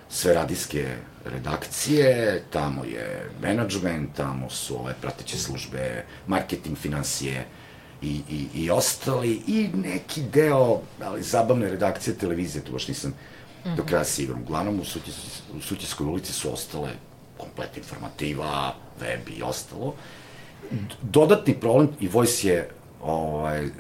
sve 0.10 0.34
radijske 0.34 0.96
redakcije, 1.26 2.44
tamo 2.50 2.84
je 2.84 3.30
management, 3.42 4.16
tamo 4.16 4.50
su 4.50 4.80
ove 4.80 4.94
prateće 5.02 5.38
službe, 5.38 6.06
marketing, 6.28 6.78
financije 6.78 7.46
i, 8.02 8.22
i, 8.30 8.48
i 8.54 8.70
ostali, 8.72 9.42
i 9.48 9.70
neki 9.74 10.22
deo, 10.22 10.82
ali 11.04 11.24
zabavne 11.24 11.70
redakcije 11.70 12.16
televizije, 12.18 12.64
tu 12.64 12.72
baš 12.72 12.88
nisam 12.88 13.12
mm 13.12 13.70
-hmm. 13.70 13.76
do 13.76 13.84
kraja 13.84 14.04
siguran. 14.04 14.42
Uglavnom, 14.42 14.80
u, 14.80 14.86
Sutis, 14.86 15.16
u 15.58 15.62
Sutjeskoj 15.62 16.08
ulici 16.08 16.34
su 16.34 16.54
ostale 16.54 16.90
komplet 17.38 17.78
informativa, 17.78 18.76
web 19.02 19.30
i 19.38 19.44
ostalo. 19.44 19.94
D- 19.94 20.25
Dodatni 21.02 21.54
problem, 21.60 21.90
i 22.00 22.08
Voice 22.08 22.48
je 22.48 22.70
ovaj, 23.02 23.66
e, 23.66 23.72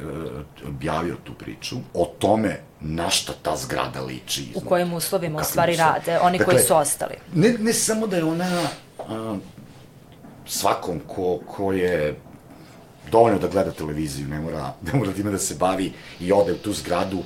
objavio 0.67 1.15
tu 1.23 1.33
priču 1.33 1.75
o 1.93 2.05
tome 2.19 2.59
na 2.81 3.09
šta 3.09 3.33
ta 3.41 3.55
zgrada 3.57 4.01
liči. 4.01 4.51
U 4.55 4.59
kojim 4.59 4.93
uslovima 4.93 5.41
u 5.41 5.43
stvari 5.43 5.71
uslovima. 5.71 5.93
rade, 5.93 6.19
oni 6.19 6.37
Dakle, 6.37 6.53
koji 6.53 6.63
su 6.63 6.75
ostali. 6.75 7.13
Ne, 7.33 7.55
ne 7.59 7.73
samo 7.73 8.07
da 8.07 8.17
je 8.17 8.23
ona 8.23 8.67
a, 9.09 9.37
svakom 10.47 10.99
ko, 11.07 11.39
ko 11.47 11.73
je 11.73 12.15
dovoljno 13.11 13.39
da 13.39 13.47
gleda 13.47 13.71
televiziju, 13.71 14.27
ne 14.27 14.39
mora, 14.39 14.73
ne 14.81 14.99
mora 14.99 15.13
time 15.13 15.31
da 15.31 15.37
se 15.37 15.55
bavi 15.55 15.93
i 16.19 16.31
ode 16.31 16.53
u 16.53 16.57
tu 16.57 16.73
zgradu, 16.73 17.23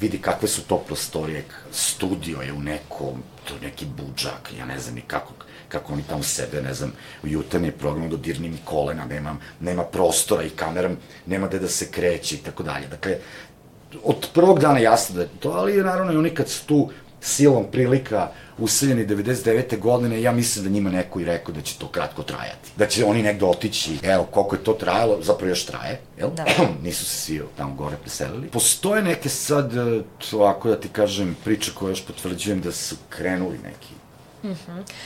vidi 0.00 0.18
kakve 0.18 0.48
su 0.48 0.62
to 0.62 0.78
prostorije, 0.78 1.44
studio 1.72 2.40
je 2.40 2.52
u 2.52 2.60
nekom, 2.60 3.22
to 3.44 3.54
neki 3.62 3.86
budžak, 3.86 4.52
ja 4.58 4.64
ne 4.64 4.78
znam 4.78 4.94
ni 4.94 5.00
kako, 5.00 5.32
kako 5.68 5.92
oni 5.92 6.02
tamo 6.08 6.22
sede, 6.22 6.62
ne 6.62 6.74
znam, 6.74 6.92
u 7.22 7.26
jutarnji 7.26 7.70
program 7.70 8.10
dodirni 8.10 8.48
mi 8.48 8.58
kolena, 8.64 9.06
nema, 9.06 9.36
nema 9.60 9.84
prostora 9.84 10.42
i 10.42 10.50
kamera, 10.50 10.90
nema 11.26 11.48
gde 11.48 11.58
da 11.58 11.68
se 11.68 11.90
kreće 11.90 12.34
i 12.34 12.38
tako 12.38 12.62
dalje. 12.62 12.86
Dakle, 12.86 13.18
od 14.02 14.28
prvog 14.34 14.60
dana 14.60 14.78
jasno 14.78 15.14
da 15.14 15.22
je 15.22 15.28
to, 15.40 15.50
ali 15.50 15.82
naravno 15.82 16.12
i 16.12 16.16
oni 16.16 16.30
kad 16.30 16.48
su 16.48 16.66
tu 16.66 16.90
silom 17.20 17.64
prilika 17.72 18.28
useljeni 18.58 19.06
99. 19.06 19.78
godine, 19.78 20.22
ja 20.22 20.32
mislim 20.32 20.64
da 20.64 20.70
njima 20.70 20.90
neko 20.90 21.20
i 21.20 21.24
rekao 21.24 21.54
da 21.54 21.60
će 21.60 21.78
to 21.78 21.88
kratko 21.88 22.22
trajati. 22.22 22.70
Da 22.76 22.86
će 22.86 23.04
oni 23.04 23.22
negde 23.22 23.44
otići, 23.44 23.98
evo, 24.02 24.24
koliko 24.24 24.56
je 24.56 24.64
to 24.64 24.72
trajalo, 24.72 25.18
zapravo 25.22 25.48
još 25.48 25.66
traje, 25.66 26.00
jel? 26.18 26.30
Da. 26.30 26.44
Nisu 26.84 27.04
se 27.04 27.16
svi 27.16 27.42
tamo 27.56 27.74
gore 27.74 27.96
preselili. 27.96 28.48
Postoje 28.48 29.02
neke 29.02 29.28
sad, 29.28 29.76
e, 29.76 30.02
ovako 30.32 30.68
da 30.68 30.80
ti 30.80 30.88
kažem, 30.88 31.36
priče 31.44 31.72
koje 31.74 31.90
još 31.90 32.04
potvrđujem 32.06 32.60
da 32.60 32.72
su 32.72 32.96
krenuli 33.08 33.58
neki 33.58 33.94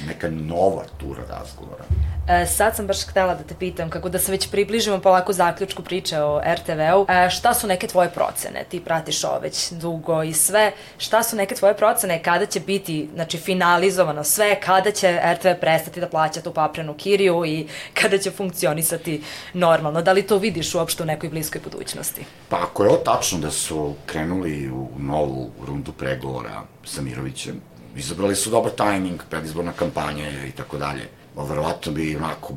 neka 0.07 0.29
nova 0.31 0.85
tura 0.99 1.23
razgovora. 1.29 1.85
E, 2.29 2.47
sad 2.47 2.77
sam 2.77 2.87
baš 2.87 3.07
htela 3.07 3.35
da 3.35 3.43
te 3.43 3.55
pitam, 3.55 3.91
kako 3.91 4.09
da 4.09 4.19
se 4.19 4.33
već 4.33 4.51
približimo 4.51 5.01
polako 5.01 5.33
zaključku 5.33 5.83
priče 5.83 6.21
o 6.21 6.41
RTV-u, 6.55 7.07
e, 7.09 7.31
šta 7.31 7.55
su 7.55 7.67
neke 7.67 7.87
tvoje 7.87 8.11
procene? 8.11 8.65
Ti 8.69 8.81
pratiš 8.81 9.25
ovo 9.25 9.39
već 9.39 9.73
dugo 9.73 10.23
i 10.23 10.33
sve. 10.33 10.73
Šta 10.99 11.23
su 11.23 11.37
neke 11.37 11.55
tvoje 11.55 11.77
procene? 11.77 12.23
Kada 12.23 12.47
će 12.47 12.61
biti, 12.61 13.09
znači, 13.15 13.39
finalizovano 13.39 14.25
sve? 14.25 14.61
Kada 14.61 14.91
će 14.91 15.21
RTV 15.35 15.49
prestati 15.61 16.01
da 16.01 16.09
plaća 16.09 16.41
tu 16.41 16.53
paprenu 16.53 16.95
kiriju 16.95 17.45
i 17.47 17.67
kada 17.95 18.19
će 18.19 18.31
funkcionisati 18.31 19.23
normalno? 19.53 20.03
Da 20.03 20.13
li 20.13 20.23
to 20.23 20.39
vidiš 20.39 20.75
uopšte 20.75 21.03
u 21.03 21.07
nekoj 21.07 21.29
bliskoj 21.29 21.61
budućnosti? 21.65 22.25
Pa 22.49 22.57
ako 22.63 22.85
je 22.85 22.91
ovo 22.91 22.99
tačno 22.99 23.39
da 23.39 23.51
su 23.51 23.95
krenuli 24.07 24.71
u 24.71 24.89
novu 24.99 25.51
rundu 25.67 25.93
pregovora 25.93 26.63
sa 26.85 27.03
Mirovićem, 27.03 27.61
izabrali 27.99 28.37
su 28.37 28.51
dobar 28.51 28.73
tajming, 28.73 29.21
predizborna 29.31 29.73
kampanja 29.73 30.29
i 30.47 30.53
tako 30.53 30.79
dalje. 30.79 31.09
Verovatno 31.37 31.93
bi 31.93 32.17
onako 32.17 32.55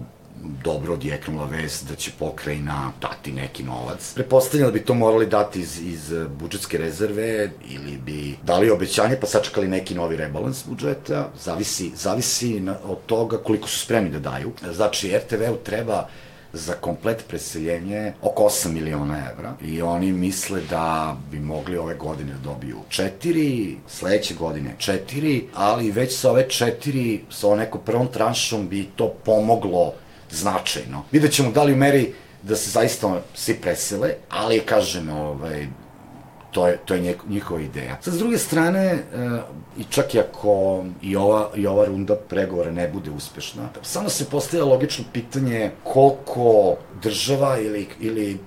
dobro 0.64 0.94
odjeknula 0.94 1.46
vest 1.46 1.88
da 1.90 1.96
će 1.96 2.12
pokrajina 2.20 2.92
dati 3.02 3.32
neki 3.32 3.64
novac. 3.64 4.14
Prepostavljam 4.16 4.68
da 4.68 4.74
bi 4.74 4.86
to 4.86 4.94
morali 4.94 5.26
dati 5.26 5.60
iz, 5.60 5.80
iz 5.82 6.14
budžetske 6.40 6.78
rezerve 6.78 7.52
ili 7.70 7.98
bi 7.98 8.38
dali 8.44 8.70
obećanje 8.70 9.18
pa 9.22 9.28
sačekali 9.28 9.68
neki 9.68 9.96
novi 9.96 10.18
rebalans 10.18 10.66
budžeta. 10.68 11.30
Zavisi, 11.44 11.92
zavisi 11.96 12.60
na, 12.60 12.76
od 12.84 12.98
toga 13.06 13.38
koliko 13.38 13.68
su 13.68 13.80
spremni 13.80 14.10
da 14.10 14.20
daju. 14.20 14.52
Znači, 14.74 15.18
RTV-u 15.18 15.58
treba 15.64 16.08
za 16.54 16.74
komplet 16.74 17.26
preseljenje 17.28 18.14
oko 18.22 18.44
8 18.44 18.72
miliona 18.72 19.32
evra 19.32 19.54
i 19.62 19.82
oni 19.82 20.12
misle 20.12 20.62
da 20.70 21.18
bi 21.32 21.40
mogli 21.40 21.78
ove 21.78 21.96
godine 21.96 22.34
da 22.34 22.40
dobiju 22.40 22.78
4, 22.90 23.76
sledeće 23.88 24.34
godine 24.34 24.76
4, 24.80 25.42
ali 25.54 25.92
već 25.92 26.20
sa 26.20 26.32
ove 26.32 26.48
4, 26.48 27.20
sa 27.30 27.48
ovom 27.48 27.60
nekom 27.60 27.82
prvom 27.86 28.08
tranšom 28.08 28.68
bi 28.68 28.90
to 28.96 29.14
pomoglo 29.26 29.94
značajno. 30.32 31.04
Vidjet 31.12 31.34
ćemo 31.34 31.52
da 31.52 31.64
li 31.64 31.74
u 31.74 31.78
meri 31.78 32.14
da 32.44 32.56
se 32.56 32.70
zaista 32.70 33.22
svi 33.36 33.54
presele, 33.54 34.14
ali 34.30 34.60
kažem, 34.60 35.10
ovaj, 35.10 35.68
to 36.52 36.68
je, 36.68 36.78
to 36.78 36.94
je 36.94 37.02
njeko- 37.02 37.30
njihova 37.30 37.62
ideja. 37.62 37.98
Sa 38.02 38.12
druge 38.12 38.38
strane, 38.38 38.86
e, 38.86 39.02
i 39.78 39.84
čak 39.90 40.16
i 40.16 40.20
ako 40.20 40.52
i 41.02 41.16
ova, 41.16 41.50
i 41.56 41.68
ova 41.68 41.86
runda 41.86 42.16
pregovora 42.16 42.72
ne 42.72 42.88
bude 42.88 43.12
uspešna, 43.12 43.70
samo 43.82 44.10
se 44.10 44.26
postavlja 44.26 44.66
logično 44.66 45.06
pitanje 45.14 45.72
koliko 45.84 46.76
država 47.02 47.58
ili, 47.58 47.88
ili 48.00 48.40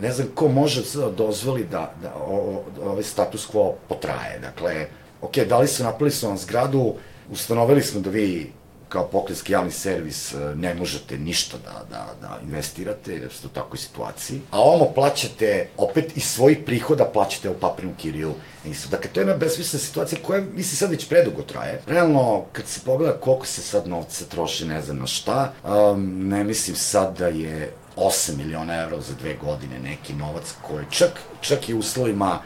ne- 0.00 0.12
znam 0.12 0.28
ko 0.34 0.48
može 0.48 0.82
da 0.94 1.10
dozvoli 1.10 1.64
da, 1.64 1.94
da 2.02 2.14
o, 2.16 2.62
ovaj 2.84 3.02
status 3.02 3.48
quo 3.48 3.72
potraje. 3.88 4.38
Dakle, 4.38 4.86
ok, 5.20 5.36
dali 5.38 5.68
su, 5.68 5.82
napravili 5.82 6.10
su 6.10 6.26
vam 6.26 6.38
zgradu, 6.38 6.94
ustanovili 7.30 7.82
smo 7.82 8.00
da 8.00 8.10
vi 8.10 8.52
kao 8.92 9.08
pokrenjski 9.08 9.52
javni 9.52 9.70
servis 9.70 10.34
e, 10.34 10.36
ne 10.56 10.74
možete 10.74 11.18
ništa 11.18 11.56
da, 11.64 11.84
da, 11.90 12.06
da 12.20 12.40
investirate, 12.42 13.12
jer 13.12 13.32
ste 13.32 13.46
u 13.46 13.50
takvoj 13.50 13.78
situaciji. 13.78 14.40
A 14.50 14.60
ovamo 14.60 14.92
plaćate, 14.94 15.68
opet 15.76 16.16
iz 16.16 16.24
svojih 16.24 16.58
prihoda 16.66 17.04
plaćate 17.04 17.50
u 17.50 17.54
paprinu 17.60 17.92
kiriju. 17.98 18.34
Isto. 18.64 18.88
Dakle, 18.88 19.10
to 19.10 19.20
je 19.20 19.22
jedna 19.22 19.36
besmislena 19.36 19.82
situacija 19.84 20.18
koja, 20.22 20.40
mislim, 20.40 20.76
sad 20.76 20.90
već 20.90 21.08
predugo 21.08 21.42
traje. 21.42 21.80
Realno, 21.86 22.44
kad 22.52 22.66
se 22.66 22.80
pogleda 22.84 23.20
koliko 23.20 23.46
se 23.46 23.62
sad 23.62 23.88
novca 23.88 24.24
troši, 24.24 24.66
ne 24.66 24.82
znam 24.82 24.98
na 24.98 25.06
šta, 25.06 25.52
um, 25.64 26.28
ne 26.28 26.44
mislim 26.44 26.76
sad 26.76 27.18
da 27.18 27.26
je 27.26 27.72
8 27.96 28.36
miliona 28.36 28.74
evra 28.74 29.00
za 29.00 29.14
dve 29.20 29.34
godine 29.34 29.78
neki 29.78 30.12
novac 30.12 30.54
koji 30.62 30.84
čak, 30.90 31.20
čak 31.40 31.68
i 31.68 31.74
uslovima 31.74 32.38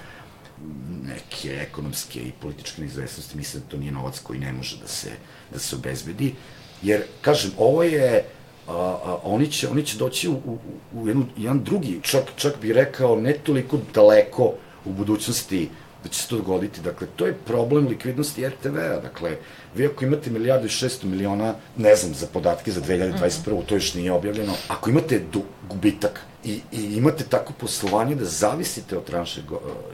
neke 1.03 1.57
ekonomske 1.69 2.21
i 2.21 2.33
političke 2.33 2.81
neizvesnosti, 2.81 3.37
mislim 3.37 3.63
da 3.63 3.69
to 3.69 3.77
nije 3.77 3.93
novac 3.93 4.19
koji 4.19 4.39
ne 4.39 4.53
može 4.53 4.77
da 4.77 4.89
se, 4.89 5.11
da 5.53 5.59
se 5.59 5.77
obezbedi. 5.77 6.35
Jer, 6.83 7.03
kažem, 7.21 7.51
ovo 7.59 7.83
je, 7.83 8.25
a, 8.69 8.73
a, 8.73 9.19
oni, 9.23 9.51
će, 9.53 9.69
oni 9.69 9.87
će 9.87 9.99
doći 9.99 10.29
u, 10.29 10.33
u, 10.33 10.59
u 10.95 11.09
jednu, 11.09 11.27
jedan 11.37 11.65
drugi, 11.65 12.01
čak, 12.03 12.25
čak 12.37 12.61
bi 12.61 12.73
rekao, 12.73 13.17
ne 13.17 13.33
toliko 13.33 13.79
daleko 13.95 14.53
u 14.85 14.93
budućnosti 14.93 15.69
da 16.07 16.09
će 16.09 16.23
se 16.23 16.29
to 16.29 16.37
dogoditi. 16.37 16.81
Dakle, 16.81 17.07
to 17.17 17.27
je 17.27 17.35
problem 17.35 17.87
likvidnosti 17.87 18.49
RTV-a. 18.49 19.01
Dakle, 19.01 19.37
vi 19.75 19.87
ako 19.87 20.05
imate 20.05 20.31
milijardu 20.31 20.67
i 20.67 20.71
šesto 20.71 21.07
miliona, 21.07 21.55
ne 21.77 21.97
znam 21.97 22.15
za 22.15 22.27
podatke 22.27 22.73
za 22.73 22.81
2021. 22.81 23.65
to 23.67 23.75
još 23.75 23.95
nije 23.95 24.13
objavljeno, 24.13 24.53
ako 24.69 24.91
imate 24.91 25.23
gubitak 25.69 26.21
i, 26.45 26.61
i 26.73 26.97
imate 26.97 27.25
tako 27.25 27.53
poslovanje 27.53 28.15
da 28.15 28.25
zavisite 28.25 28.99
od 28.99 29.05
tranše 29.05 29.41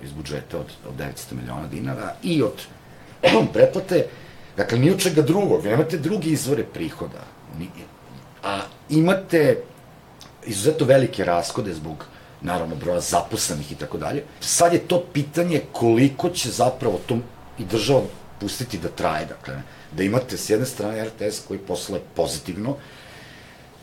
iz 0.04 0.12
budžeta 0.12 0.58
od, 0.58 0.66
od 0.88 0.94
900 0.98 1.34
miliona 1.40 1.66
dinara 1.66 2.14
i 2.22 2.42
od 2.42 2.62
pretplate, 3.54 4.06
dakle, 4.56 4.78
ni 4.78 4.90
od 4.90 5.00
čega 5.00 5.22
drugog, 5.22 5.62
vi 5.62 5.70
nemate 5.70 5.98
drugi 5.98 6.30
izvore 6.30 6.64
prihoda. 6.64 7.24
A 8.42 8.60
imate 8.90 9.62
izuzetno 10.46 10.86
velike 10.86 11.24
raskode 11.24 11.74
zbog 11.74 12.04
naravno 12.40 12.76
broja 12.76 13.00
zaposlenih 13.00 13.72
i 13.72 13.74
tako 13.74 13.98
dalje. 13.98 14.24
Sad 14.40 14.72
je 14.72 14.78
to 14.78 15.04
pitanje 15.12 15.62
koliko 15.72 16.30
će 16.30 16.50
zapravo 16.50 17.00
to 17.06 17.18
i 17.58 17.64
država 17.64 18.02
pustiti 18.40 18.78
da 18.78 18.88
traje, 18.88 19.26
dakle, 19.26 19.54
da 19.92 20.02
imate 20.02 20.36
s 20.36 20.50
jedne 20.50 20.66
strane 20.66 21.04
RTS 21.04 21.46
koji 21.48 21.58
posluje 21.58 22.02
pozitivno, 22.14 22.76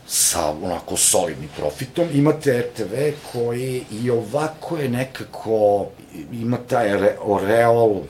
sa 0.06 0.50
onako 0.50 0.96
solidnim 0.96 1.48
profitom, 1.56 2.08
imate 2.14 2.60
RTV 2.60 2.94
koji 3.32 3.84
i 3.90 4.10
ovako 4.10 4.76
je 4.76 4.88
nekako, 4.88 5.86
ima 6.32 6.56
taj 6.56 6.96
re, 6.98 7.16
oreol 7.20 8.00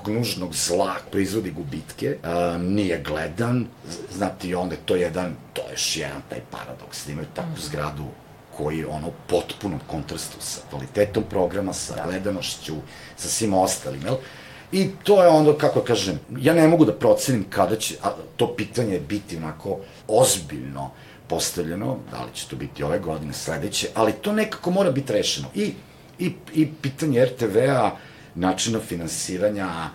nekog 0.00 0.14
nužnog 0.14 0.54
zla, 0.54 0.96
proizvodi 1.10 1.50
gubitke, 1.50 2.16
a, 2.22 2.58
nije 2.58 3.02
gledan, 3.06 3.66
znate 4.12 4.48
i 4.48 4.54
onda 4.54 4.74
je 4.74 4.80
to 4.84 4.96
jedan, 4.96 5.36
to 5.52 5.62
je 5.62 5.72
još 5.72 5.96
jedan 5.96 6.22
taj 6.28 6.40
paradoks, 6.50 7.06
da 7.06 7.12
imaju 7.12 7.26
takvu 7.34 7.56
zgradu 7.58 8.04
koji 8.56 8.78
je 8.78 8.86
ono 8.86 9.08
u 9.08 9.12
potpunom 9.26 9.80
kontrastu 9.86 10.36
sa 10.40 10.60
kvalitetom 10.70 11.24
programa, 11.30 11.72
sa 11.72 11.94
da. 11.94 12.04
gledanošću, 12.04 12.74
sa 13.16 13.28
svim 13.28 13.54
ostalim, 13.54 14.02
jel? 14.04 14.16
I 14.72 14.88
to 15.04 15.22
je 15.22 15.28
onda, 15.28 15.58
kako 15.58 15.80
kažem, 15.80 16.20
ja 16.38 16.54
ne 16.54 16.68
mogu 16.68 16.84
da 16.84 16.92
procenim 16.92 17.44
kada 17.50 17.76
će 17.76 17.96
a, 18.02 18.10
to 18.36 18.54
pitanje 18.56 19.00
biti 19.00 19.36
onako 19.36 19.78
ozbiljno 20.08 20.90
postavljeno, 21.28 21.98
da 22.10 22.24
li 22.24 22.30
će 22.34 22.48
to 22.48 22.56
biti 22.56 22.82
ove 22.82 22.98
godine, 22.98 23.32
sledeće, 23.32 23.88
ali 23.94 24.12
to 24.12 24.32
nekako 24.32 24.70
mora 24.70 24.90
biti 24.90 25.12
rešeno. 25.12 25.48
I, 25.54 25.72
i, 26.18 26.32
i 26.54 26.68
pitanje 26.82 27.24
RTV-a, 27.24 27.90
načina 28.34 28.80
finansiranja, 28.80 29.90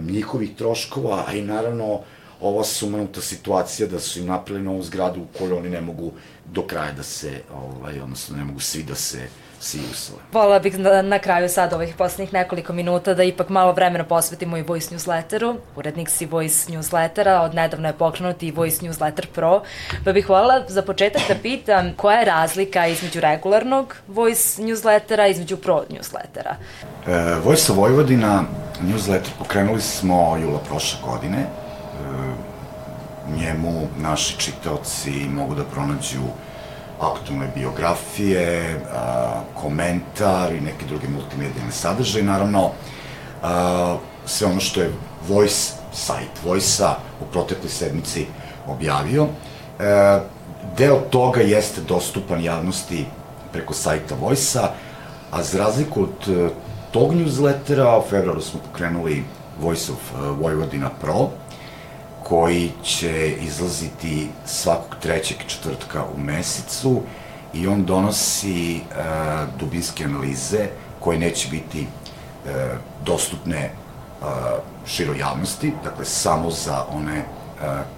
njihovih 0.00 0.56
troškova, 0.56 1.24
a 1.28 1.32
i 1.32 1.42
naravno 1.42 2.00
ova 2.40 2.64
sumanuta 2.64 3.20
situacija 3.20 3.88
da 3.88 4.00
su 4.00 4.18
im 4.18 4.26
napravili 4.26 4.64
novu 4.64 4.82
zgradu 4.82 5.20
u 5.20 5.38
kojoj 5.38 5.58
oni 5.58 5.68
ne 5.70 5.80
mogu 5.80 6.12
do 6.52 6.62
kraja 6.66 6.92
da 6.92 7.02
se, 7.02 7.42
ovaj, 7.54 8.00
odnosno 8.00 8.36
ne 8.36 8.44
mogu 8.44 8.60
svi 8.60 8.82
da 8.82 8.94
se 8.94 9.28
usle. 9.60 10.16
Vola 10.32 10.58
bih 10.58 10.78
na, 10.78 11.02
na 11.02 11.18
kraju 11.18 11.48
sad 11.48 11.72
ovih 11.72 11.94
poslednjih 11.98 12.32
nekoliko 12.32 12.72
minuta 12.72 13.14
da 13.14 13.22
ipak 13.22 13.48
malo 13.48 13.72
vremena 13.72 14.04
posvetimo 14.04 14.56
i 14.56 14.62
Voice 14.62 14.94
newsletteru. 14.94 15.56
Urednik 15.76 16.10
si 16.10 16.26
Voice 16.26 16.72
newslettera, 16.72 17.40
od 17.40 17.54
nedavno 17.54 17.88
je 17.88 17.92
pokrenut 17.92 18.42
i 18.42 18.50
Voice 18.50 18.86
newsletter 18.86 19.26
pro. 19.34 19.62
Pa 20.04 20.12
bih 20.12 20.28
voljela 20.28 20.64
za 20.68 20.82
početak 20.82 21.22
da 21.28 21.34
pitam 21.42 21.92
koja 21.96 22.18
je 22.18 22.24
razlika 22.24 22.86
između 22.86 23.20
regularnog 23.20 23.96
Voice 24.08 24.62
newslettera 24.62 25.28
i 25.28 25.30
između 25.30 25.56
pro 25.56 25.84
newslettera. 25.90 26.54
E, 27.06 27.34
Vojsa 27.44 27.72
Vojvodina 27.72 28.44
newsletter 28.82 29.30
pokrenuli 29.38 29.80
smo 29.80 30.36
jula 30.36 30.58
prošle 30.58 30.98
godine. 31.04 31.38
E, 31.38 31.46
njemu 33.36 33.88
naši 33.98 34.38
čitaoci 34.38 35.10
mogu 35.10 35.54
da 35.54 35.64
pronađu 35.64 36.20
aktualne 37.00 37.48
biografije, 37.54 38.80
komentar 39.54 40.52
i 40.52 40.60
neki 40.60 40.84
drugi 40.88 41.08
multimedijalni 41.08 41.72
sadržaj, 41.72 42.22
naravno, 42.22 42.70
sve 44.26 44.46
ono 44.46 44.60
što 44.60 44.80
je 44.80 44.92
Voice, 45.28 45.72
sajt 45.92 46.44
Voice-a 46.44 46.96
u 47.20 47.24
protekloj 47.32 47.70
sedmici 47.70 48.26
objavio. 48.66 49.26
E, 49.78 50.20
deo 50.76 51.00
toga 51.10 51.40
jeste 51.40 51.80
dostupan 51.80 52.44
javnosti 52.44 53.06
preko 53.52 53.74
sajta 53.74 54.14
Voice-a, 54.14 54.70
a 55.30 55.42
za 55.42 55.58
razliku 55.58 56.02
od 56.02 56.28
e, 56.28 56.48
tog 56.90 57.14
newslettera, 57.14 57.98
u 57.98 58.08
februaru 58.10 58.40
smo 58.40 58.60
pokrenuli 58.60 59.24
Voice 59.60 59.92
of 59.92 59.98
e, 59.98 60.28
Vojvodina 60.40 60.90
Pro, 61.00 61.28
koji 62.30 62.70
će 62.82 63.36
izlaziti 63.40 64.28
svakog 64.46 64.96
trećeg 65.00 65.36
četvrtka 65.46 66.04
u 66.04 66.20
mesecu 66.20 67.02
i 67.54 67.66
on 67.66 67.84
donosi 67.84 68.76
e, 68.76 68.80
dubinske 69.58 70.04
analize 70.04 70.68
koje 71.00 71.18
neće 71.18 71.48
biti 71.48 71.80
e, 71.80 71.86
dostupne 73.04 73.58
e, 73.58 73.70
široj 74.86 75.18
javnosti, 75.18 75.72
dakle 75.84 76.04
samo 76.04 76.50
za 76.50 76.84
one 76.90 77.16
e, 77.16 77.24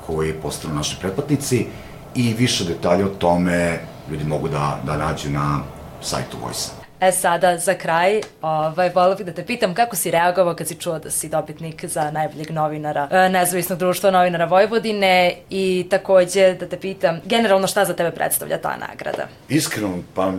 koji 0.07 0.33
postanu 0.33 0.75
naši 0.75 0.97
pretplatnici 1.01 1.67
i 2.15 2.35
više 2.35 2.65
detalja 2.65 3.07
o 3.07 3.09
tome 3.19 3.81
ljudi 4.11 4.25
mogu 4.25 4.49
da, 4.49 4.81
da 4.87 4.97
nađu 4.97 5.31
na 5.31 5.61
sajtu 6.01 6.37
Voice-a. 6.43 6.82
E 7.03 7.13
sada, 7.13 7.59
za 7.59 7.75
kraj, 7.75 8.21
ovaj, 8.43 8.91
volio 8.95 9.17
bih 9.17 9.27
da 9.27 9.33
te 9.33 9.47
pitam 9.47 9.75
kako 9.75 9.97
si 9.97 10.11
reagovao 10.11 10.55
kad 10.55 10.69
si 10.69 10.75
čuo 10.75 10.99
da 10.99 11.11
si 11.11 11.29
dobitnik 11.29 11.85
za 11.85 12.11
najboljeg 12.11 12.51
novinara 12.51 13.09
e, 13.11 13.29
nezavisnog 13.29 13.79
društva 13.79 14.11
novinara 14.11 14.45
Vojvodine 14.45 15.35
i 15.51 15.87
takođe 15.91 16.55
da 16.55 16.69
te 16.69 16.81
pitam 16.81 17.21
generalno 17.25 17.67
šta 17.67 17.85
za 17.85 17.95
tebe 17.95 18.11
predstavlja 18.11 18.59
ta 18.59 18.77
nagrada? 18.89 19.29
Iskreno, 19.49 19.99
pa 20.15 20.33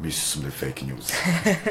mislio 0.00 0.24
sam 0.24 0.42
da 0.42 0.48
je 0.48 0.52
fake 0.52 0.84
news. 0.86 1.12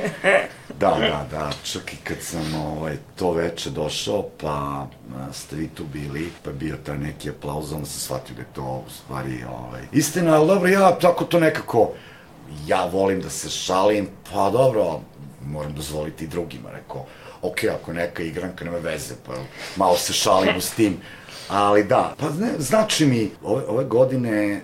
da, 0.82 0.96
da, 1.00 1.26
da, 1.32 1.50
čak 1.64 1.94
i 1.94 1.98
kad 2.04 2.18
sam 2.22 2.56
ovaj, 2.56 2.96
to 3.16 3.32
veče 3.32 3.70
došao, 3.70 4.30
pa 4.42 4.50
a, 4.50 4.88
ste 5.32 5.56
vi 5.56 5.68
tu 5.68 5.84
bili, 5.94 6.30
pa 6.44 6.50
je 6.50 6.56
bio 6.56 6.78
taj 6.86 6.98
neki 6.98 7.30
aplauz, 7.30 7.74
onda 7.74 7.86
sam 7.86 8.00
shvatio 8.00 8.36
da 8.36 8.42
je 8.42 8.54
to 8.54 8.84
u 8.88 8.90
stvari 8.90 9.44
ovaj, 9.50 9.82
istina, 9.92 10.36
ali 10.36 10.48
dobro, 10.48 10.70
ja 10.70 10.92
tako 11.02 11.26
to 11.26 11.40
nekako, 11.40 11.92
ja 12.68 12.86
volim 12.86 13.22
da 13.22 13.30
se 13.30 13.50
šalim, 13.50 14.08
pa 14.32 14.50
dobro, 14.50 15.00
moram 15.46 15.74
dozvoliti 15.74 16.24
i 16.24 16.28
drugima, 16.28 16.70
rekao, 16.72 17.06
ok, 17.42 17.64
ako 17.64 17.94
neka 17.94 18.24
igranka 18.24 18.66
nema 18.66 18.78
veze, 18.78 19.16
pa 19.26 19.34
malo 19.76 19.98
se 19.98 20.14
šalimo 20.14 20.62
s 20.62 20.72
tim, 20.72 20.98
Ali 21.50 21.84
da, 21.84 22.16
pa 22.18 22.30
ne, 22.30 22.52
znači 22.60 23.06
mi, 23.06 23.32
ove, 23.44 23.64
ove 23.68 23.86
godine 23.86 24.62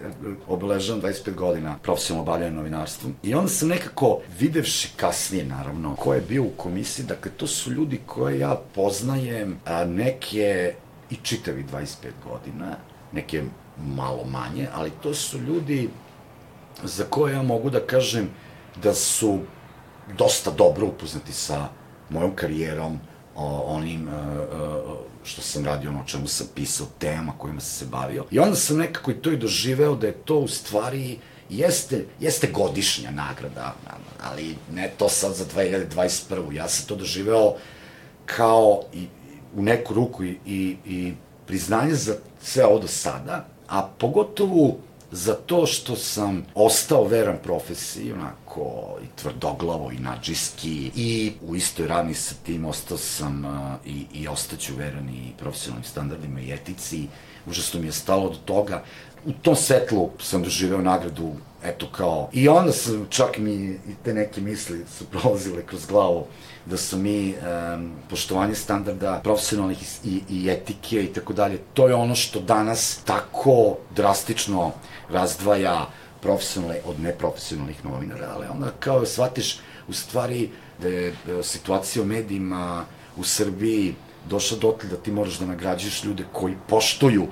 obeležavam 0.48 1.02
25 1.02 1.36
godina 1.36 1.78
profesionalno 1.84 2.32
obavljanja 2.32 2.56
novinarstvom. 2.56 3.16
I 3.24 3.34
onda 3.34 3.50
sam 3.50 3.68
nekako, 3.68 4.20
videvši 4.40 4.90
kasnije 4.96 5.46
naravno, 5.46 5.96
ko 5.96 6.14
je 6.14 6.22
bio 6.22 6.44
u 6.44 6.52
komisiji, 6.58 7.06
dakle 7.06 7.32
to 7.32 7.48
su 7.48 7.72
ljudi 7.72 8.00
koje 8.06 8.40
ja 8.40 8.62
poznajem, 8.76 9.60
a 9.66 9.86
neke 9.86 10.74
i 11.10 11.16
čitavi 11.16 11.66
25 11.74 11.86
godina, 12.24 12.76
neke 13.12 13.44
malo 13.78 14.24
manje, 14.24 14.68
ali 14.74 14.92
to 15.04 15.14
su 15.14 15.38
ljudi 15.38 15.90
za 16.84 17.04
koje 17.10 17.34
ja 17.34 17.42
mogu 17.42 17.70
da 17.70 17.80
kažem 17.80 18.30
da 18.84 18.94
su 18.94 19.40
dosta 20.18 20.52
dobro 20.52 20.88
upoznati 20.88 21.34
sa 21.34 21.68
mojom 22.10 22.36
karijerom, 22.36 23.00
o 23.36 23.64
onim 23.68 24.08
uh, 24.08 24.14
uh, 24.14 24.98
što 25.24 25.42
sam 25.42 25.66
radio, 25.66 25.90
ono 25.90 26.02
o 26.02 26.08
čemu 26.08 26.28
sam 26.28 26.48
pisao, 26.56 26.88
tema 27.00 27.34
kojima 27.38 27.62
sam 27.62 27.80
se 27.80 27.86
bavio. 27.92 28.26
I 28.32 28.40
onda 28.40 28.56
sam 28.56 28.78
nekako 28.78 29.12
i 29.12 29.22
to 29.22 29.32
i 29.32 29.38
doživeo 29.38 29.96
da 29.96 30.08
je 30.08 30.14
to 30.14 30.40
u 30.40 30.48
stvari 30.48 31.20
jeste, 31.50 32.06
jeste 32.20 32.48
godišnja 32.48 33.12
nagrada, 33.12 33.76
ali 34.24 34.56
ne 34.72 34.92
to 34.98 35.10
sad 35.10 35.34
za 35.34 35.46
2021. 35.46 36.54
Ja 36.54 36.68
sam 36.68 36.88
to 36.88 36.96
doživeo 36.96 37.54
kao 38.26 38.84
i, 38.94 39.08
u 39.56 39.62
neku 39.62 39.94
ruku 39.94 40.24
i, 40.24 40.38
i, 40.46 40.78
i 40.86 41.14
priznanje 41.46 41.96
za 41.96 42.16
sve 42.42 42.66
ovo 42.66 42.80
do 42.80 42.88
sada, 42.88 43.46
a 43.68 43.90
pogotovo 44.00 44.78
za 45.12 45.34
to 45.34 45.66
što 45.66 45.96
sam 45.96 46.46
ostao 46.56 47.04
veran 47.04 47.38
profesiji, 47.44 48.12
onako 48.14 48.98
i 49.04 49.22
tvrdoglavo 49.22 49.92
i 49.92 50.00
nađiski 50.00 50.92
i 50.96 51.32
u 51.42 51.56
istoj 51.56 51.88
rani 51.88 52.14
sa 52.14 52.36
tim 52.46 52.66
ostao 52.66 52.98
sam 52.98 53.46
i, 53.86 54.06
i 54.14 54.28
ostaću 54.28 54.76
veran 54.76 55.10
i 55.10 55.34
profesionalnim 55.40 55.84
standardima 55.84 56.42
i 56.42 56.52
etici. 56.52 57.08
Užasno 57.46 57.80
mi 57.80 57.88
je 57.88 57.92
stalo 57.92 58.30
do 58.30 58.38
toga. 58.46 58.84
U 59.26 59.32
tom 59.42 59.56
svetlu 59.56 60.10
sam 60.20 60.44
doživeo 60.44 60.82
nagradu, 60.82 61.32
eto 61.64 61.88
kao, 61.92 62.30
i 62.34 62.48
onda 62.48 62.72
sam 62.72 63.08
čak 63.10 63.38
mi 63.38 63.54
i 63.54 63.96
te 64.04 64.14
neke 64.14 64.42
misli 64.42 64.86
su 64.98 65.06
prolazile 65.12 65.66
kroz 65.66 65.86
glavu 65.86 66.26
da 66.66 66.78
su 66.78 66.98
mi 66.98 67.34
um, 67.34 67.92
poštovanje 68.10 68.56
standarda 68.56 69.20
profesionalnih 69.24 69.78
i, 70.04 70.22
i 70.30 70.50
etike 70.50 71.04
i 71.04 71.14
tako 71.14 71.34
dalje, 71.34 71.58
to 71.74 71.88
je 71.88 71.96
ono 71.96 72.16
što 72.16 72.40
danas 72.40 73.00
tako 73.06 73.78
drastično 73.96 74.72
razdvaja 75.10 75.88
profesionalne 76.22 76.82
od 76.86 77.00
neprofesionalnih 77.00 77.86
novinara, 77.86 78.32
ali 78.36 78.46
onda 78.52 78.72
kao 78.80 79.06
shvatiš 79.06 79.60
u 79.88 79.94
stvari 79.94 80.50
da 80.82 80.88
je 80.88 81.14
situacija 81.44 82.04
u 82.04 82.06
medijima 82.06 82.86
u 83.18 83.24
Srbiji 83.24 83.96
došla 84.30 84.58
dotle 84.58 84.90
da 84.90 84.96
ti 84.96 85.12
moraš 85.12 85.40
da 85.40 85.46
nagrađuješ 85.46 86.04
ljude 86.04 86.24
koji 86.32 86.56
poštuju 86.68 87.28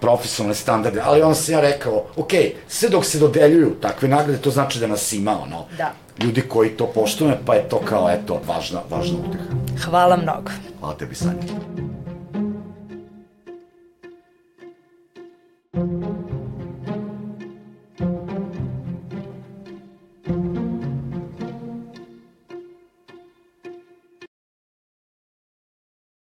profesionalne 0.00 0.54
standarde, 0.54 1.00
ali 1.04 1.22
onda 1.22 1.34
sam 1.34 1.54
ja 1.54 1.60
rekao, 1.60 2.04
ok, 2.16 2.30
sve 2.68 2.88
dok 2.88 3.04
se 3.04 3.18
dodeljuju 3.18 3.74
takve 3.80 4.08
nagrade, 4.08 4.38
to 4.38 4.50
znači 4.50 4.78
da 4.78 4.86
nas 4.86 5.12
ima, 5.12 5.42
ono, 5.42 5.64
Da. 5.78 5.92
ljudi 6.24 6.40
koji 6.40 6.70
to 6.70 6.86
poštuju, 6.86 7.32
pa 7.46 7.54
je 7.54 7.68
to 7.68 7.80
kao, 7.84 8.10
eto, 8.10 8.40
važna, 8.46 8.80
važna 8.90 9.18
uteha. 9.28 9.44
Hvala 9.84 10.16
mnogo. 10.16 10.50
Hvala 10.80 10.94
tebi, 10.94 11.14
Sanja. 11.14 11.95